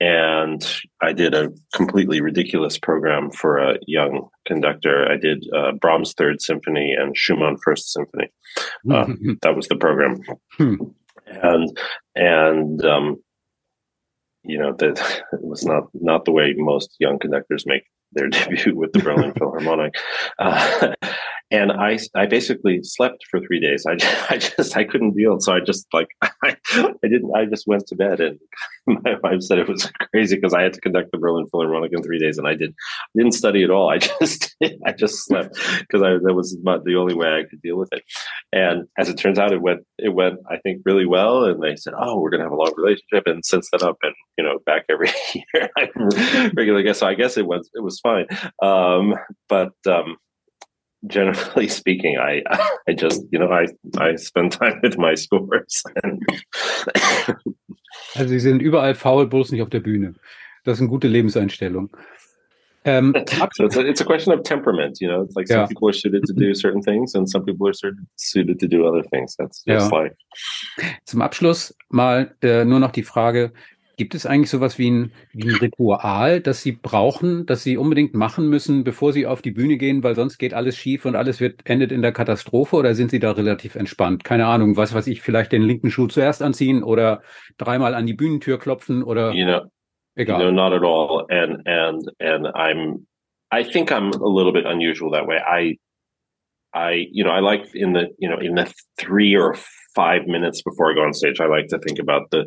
[0.00, 0.66] and
[1.02, 5.10] I did a completely ridiculous program for a young conductor.
[5.10, 8.28] I did uh, Brahms' Third Symphony and Schumann First Symphony.
[8.90, 9.06] Uh,
[9.42, 10.20] that was the program,
[10.56, 10.76] hmm.
[11.26, 11.78] and
[12.14, 13.22] and um,
[14.42, 14.98] you know that
[15.32, 17.82] it was not not the way most young conductors make
[18.12, 19.94] their debut with the Berlin Philharmonic.
[20.38, 20.94] Uh,
[21.52, 23.84] and I, I basically slept for three days.
[23.86, 23.92] I,
[24.30, 25.40] I just, I couldn't deal.
[25.40, 28.38] So I just like, I, I didn't, I just went to bed and
[28.86, 32.02] my wife said it was crazy because I had to conduct the Berlin Philharmonic in
[32.02, 32.74] three days and I did,
[33.16, 33.90] didn't study at all.
[33.90, 34.54] I just,
[34.86, 37.88] I just slept because I, that was not the only way I could deal with
[37.92, 38.02] it.
[38.52, 41.44] And as it turns out, it went, it went, I think really well.
[41.44, 43.24] And they said, Oh, we're going to have a long relationship.
[43.26, 45.68] And since then I've been, you know, back every year,
[46.54, 47.00] regular guest.
[47.00, 48.26] So I guess it was, it was fine.
[48.62, 49.14] Um,
[49.48, 50.16] but, um,
[51.06, 52.42] generally speaking, I
[52.88, 53.66] I just you know I
[53.98, 55.82] I spend time with my scores.
[58.14, 60.14] also Sie sind überall faul, bloß nicht auf der Bühne.
[60.64, 61.90] Das ist eine gute Lebenseinstellung.
[62.86, 63.14] Um,
[63.52, 65.22] so it's a, it's a question of temperament, you know.
[65.22, 65.66] It's like some yeah.
[65.66, 67.74] people are suited to do certain things, and some people are
[68.16, 69.36] suited to do other things.
[69.36, 69.98] That's just ja.
[69.98, 70.16] like.
[71.04, 73.52] Zum Abschluss mal äh, nur noch die Frage:
[74.00, 78.14] Gibt es eigentlich sowas wie ein, wie ein Ritual, das Sie brauchen, das Sie unbedingt
[78.14, 81.38] machen müssen, bevor Sie auf die Bühne gehen, weil sonst geht alles schief und alles
[81.38, 82.76] wird endet in der Katastrophe?
[82.76, 84.24] Oder sind Sie da relativ entspannt?
[84.24, 87.20] Keine Ahnung, was weiß ich, vielleicht den linken Schuh zuerst anziehen oder
[87.58, 89.34] dreimal an die Bühnentür klopfen oder.
[89.34, 89.60] You know,
[90.16, 90.38] Egal.
[90.38, 91.26] No, not at all.
[91.28, 93.06] And and and I'm
[93.52, 95.36] I think I'm a little bit unusual that way.
[95.46, 95.76] I
[96.72, 99.56] I you know I like in the you know in the three or
[99.94, 102.44] five minutes before I go on stage, I like to think about the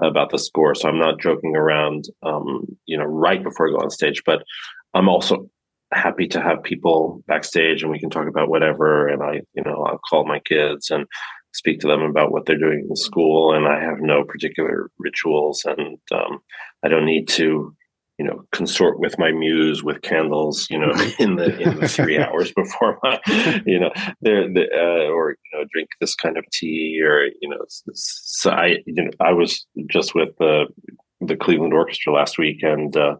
[0.00, 0.74] about the score.
[0.74, 4.22] So I'm not joking around, um, you know, right before I go on stage.
[4.24, 4.42] But
[4.94, 5.48] I'm also
[5.92, 9.08] happy to have people backstage, and we can talk about whatever.
[9.08, 11.06] And I, you know, I'll call my kids and
[11.52, 13.54] speak to them about what they're doing in school.
[13.54, 16.40] And I have no particular rituals, and um,
[16.84, 17.74] I don't need to,
[18.18, 22.18] you know, consort with my muse with candles, you know, in the in the three
[22.22, 23.20] hours before my,
[23.66, 23.90] you know,
[24.20, 28.50] there, the, uh, or you know, drink this kind of tea, or you know, so
[28.50, 30.66] I, you know, I was just with the
[31.20, 33.16] the Cleveland Orchestra last week, and uh,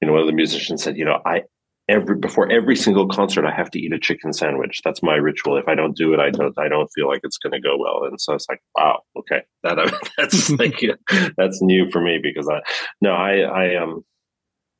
[0.00, 1.42] you know, one of the musicians said, you know, I
[1.88, 4.80] every before every single concert i have to eat a chicken sandwich.
[4.84, 5.56] That's my ritual.
[5.56, 7.76] If i don't do it i don't i don't feel like it's going to go
[7.78, 8.08] well.
[8.08, 9.42] And so it's like wow okay.
[9.62, 10.80] That that's like
[11.36, 12.60] that's new for me because i
[13.00, 14.04] no i i um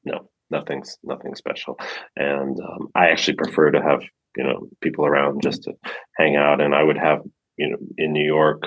[0.04, 1.78] no nothing's nothing special.
[2.16, 4.02] And um, i actually prefer to have
[4.36, 5.72] you know people around just to
[6.16, 6.60] hang out.
[6.60, 7.20] And i would have
[7.56, 8.62] you know in new york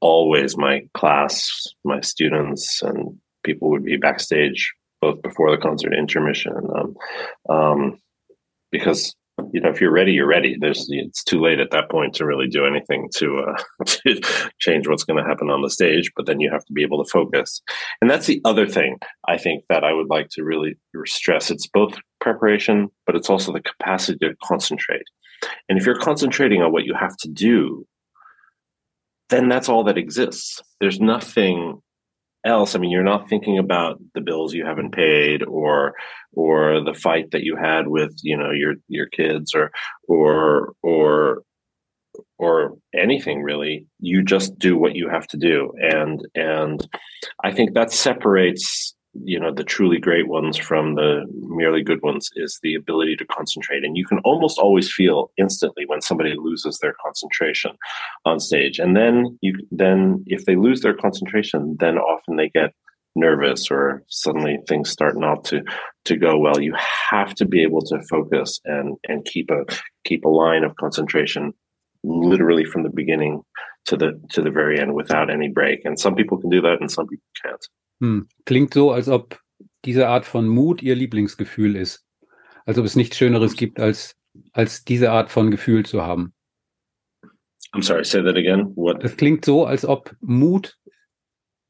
[0.00, 6.52] always my class my students and people would be backstage both before the concert intermission.
[6.54, 6.96] Um,
[7.48, 7.98] um,
[8.70, 9.14] because
[9.52, 10.56] you know, if you're ready, you're ready.
[10.58, 14.20] There's it's too late at that point to really do anything to, uh, to
[14.58, 16.10] change what's going to happen on the stage.
[16.16, 17.60] But then you have to be able to focus,
[18.00, 18.98] and that's the other thing
[19.28, 20.76] I think that I would like to really
[21.06, 21.50] stress.
[21.50, 25.04] It's both preparation, but it's also the capacity to concentrate.
[25.68, 27.86] And if you're concentrating on what you have to do,
[29.30, 30.60] then that's all that exists.
[30.80, 31.80] There's nothing
[32.44, 32.74] else.
[32.74, 35.94] I mean you're not thinking about the bills you haven't paid or
[36.32, 39.70] or the fight that you had with you know your your kids or
[40.08, 41.42] or or
[42.38, 43.86] or anything really.
[43.98, 45.72] You just do what you have to do.
[45.80, 46.86] And and
[47.44, 52.28] i think that separates you know the truly great ones from the merely good ones
[52.36, 53.84] is the ability to concentrate.
[53.84, 57.72] And you can almost always feel instantly when somebody loses their concentration
[58.24, 58.78] on stage.
[58.78, 62.72] And then you then if they lose their concentration then often they get
[63.16, 65.62] nervous or suddenly things start not to
[66.04, 66.60] to go well.
[66.60, 66.74] You
[67.10, 69.64] have to be able to focus and and keep a
[70.04, 71.52] keep a line of concentration
[72.04, 73.42] literally from the beginning
[73.86, 75.80] to the to the very end without any break.
[75.84, 77.66] And some people can do that and some people can't
[78.00, 78.28] Hm.
[78.44, 79.38] Klingt so, als ob
[79.84, 82.04] diese Art von Mut Ihr Lieblingsgefühl ist.
[82.66, 84.16] Als ob es nichts Schöneres gibt, als,
[84.52, 86.32] als diese Art von Gefühl zu haben.
[87.72, 88.72] I'm sorry, say that again.
[88.74, 89.02] What?
[89.04, 90.78] Es klingt so, als ob Mut,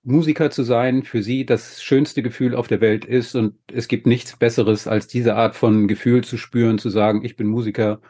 [0.03, 4.07] Musiker zu sein, für Sie das schönste Gefühl auf der Welt ist und es gibt
[4.07, 8.01] nichts Besseres, als diese Art von Gefühl zu spüren, zu sagen, ich bin Musiker.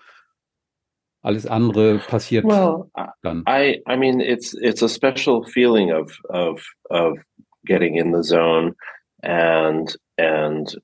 [1.23, 2.91] Alles andere passiert well,
[3.23, 3.45] dann.
[3.47, 7.19] I, I mean, it's it's a special feeling of of of
[7.67, 8.75] getting in the zone
[9.23, 10.75] and and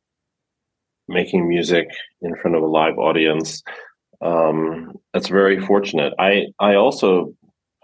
[1.08, 1.88] making music
[2.20, 3.62] in front of a live audience.
[4.20, 6.12] Um, that's very fortunate.
[6.18, 7.34] I I also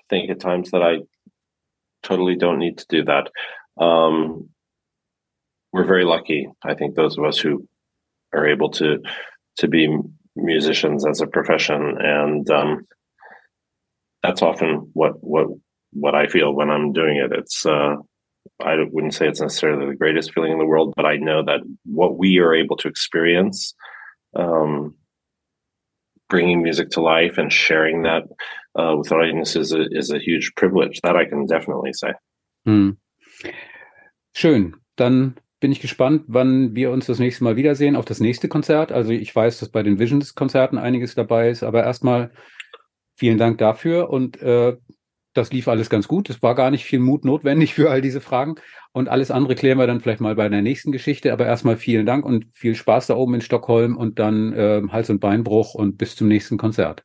[0.08, 0.98] think at times that I
[2.02, 3.30] totally don't need to do that.
[3.82, 4.48] Um,
[5.72, 6.48] we're very lucky.
[6.62, 7.66] I think those of us who
[8.32, 8.98] are able to
[9.58, 9.96] to be
[10.36, 12.86] musicians as a profession, and um,
[14.22, 15.46] that's often what what
[15.92, 17.32] what I feel when I'm doing it.
[17.32, 17.96] It's uh,
[18.62, 21.60] I wouldn't say it's necessarily the greatest feeling in the world, but I know that
[21.84, 23.74] what we are able to experience,
[24.34, 24.94] um,
[26.28, 28.24] bringing music to life and sharing that
[28.78, 31.00] uh, with audiences is a, is a huge privilege.
[31.02, 32.12] That I can definitely say.
[32.64, 32.96] Hm.
[34.34, 34.76] Schön.
[34.96, 38.92] Dann bin ich gespannt, wann wir uns das nächste Mal wiedersehen auf das nächste Konzert.
[38.92, 42.32] Also ich weiß, dass bei den Visions-Konzerten einiges dabei ist, aber erstmal
[43.14, 44.76] vielen Dank dafür und äh,
[45.34, 46.30] das lief alles ganz gut.
[46.30, 48.56] Es war gar nicht viel Mut notwendig für all diese Fragen.
[48.92, 51.32] Und alles andere klären wir dann vielleicht mal bei der nächsten Geschichte.
[51.32, 55.10] Aber erstmal vielen Dank und viel Spaß da oben in Stockholm und dann äh, Hals-
[55.10, 57.04] und Beinbruch und bis zum nächsten Konzert.